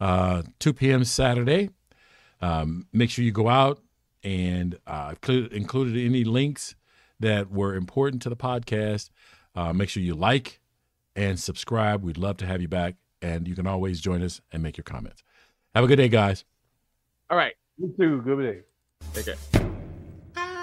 [0.00, 1.04] uh, two p.m.
[1.04, 1.70] Saturday.
[2.40, 3.80] Um, make sure you go out
[4.22, 6.74] and uh, included any links
[7.20, 9.10] that were important to the podcast.
[9.54, 10.60] Uh, make sure you like
[11.14, 12.02] and subscribe.
[12.02, 14.84] We'd love to have you back, and you can always join us and make your
[14.84, 15.22] comments.
[15.74, 16.44] Have a good day, guys.
[17.30, 17.54] All right.
[17.78, 18.22] You too.
[18.22, 18.60] Good day.
[19.12, 19.72] Take care.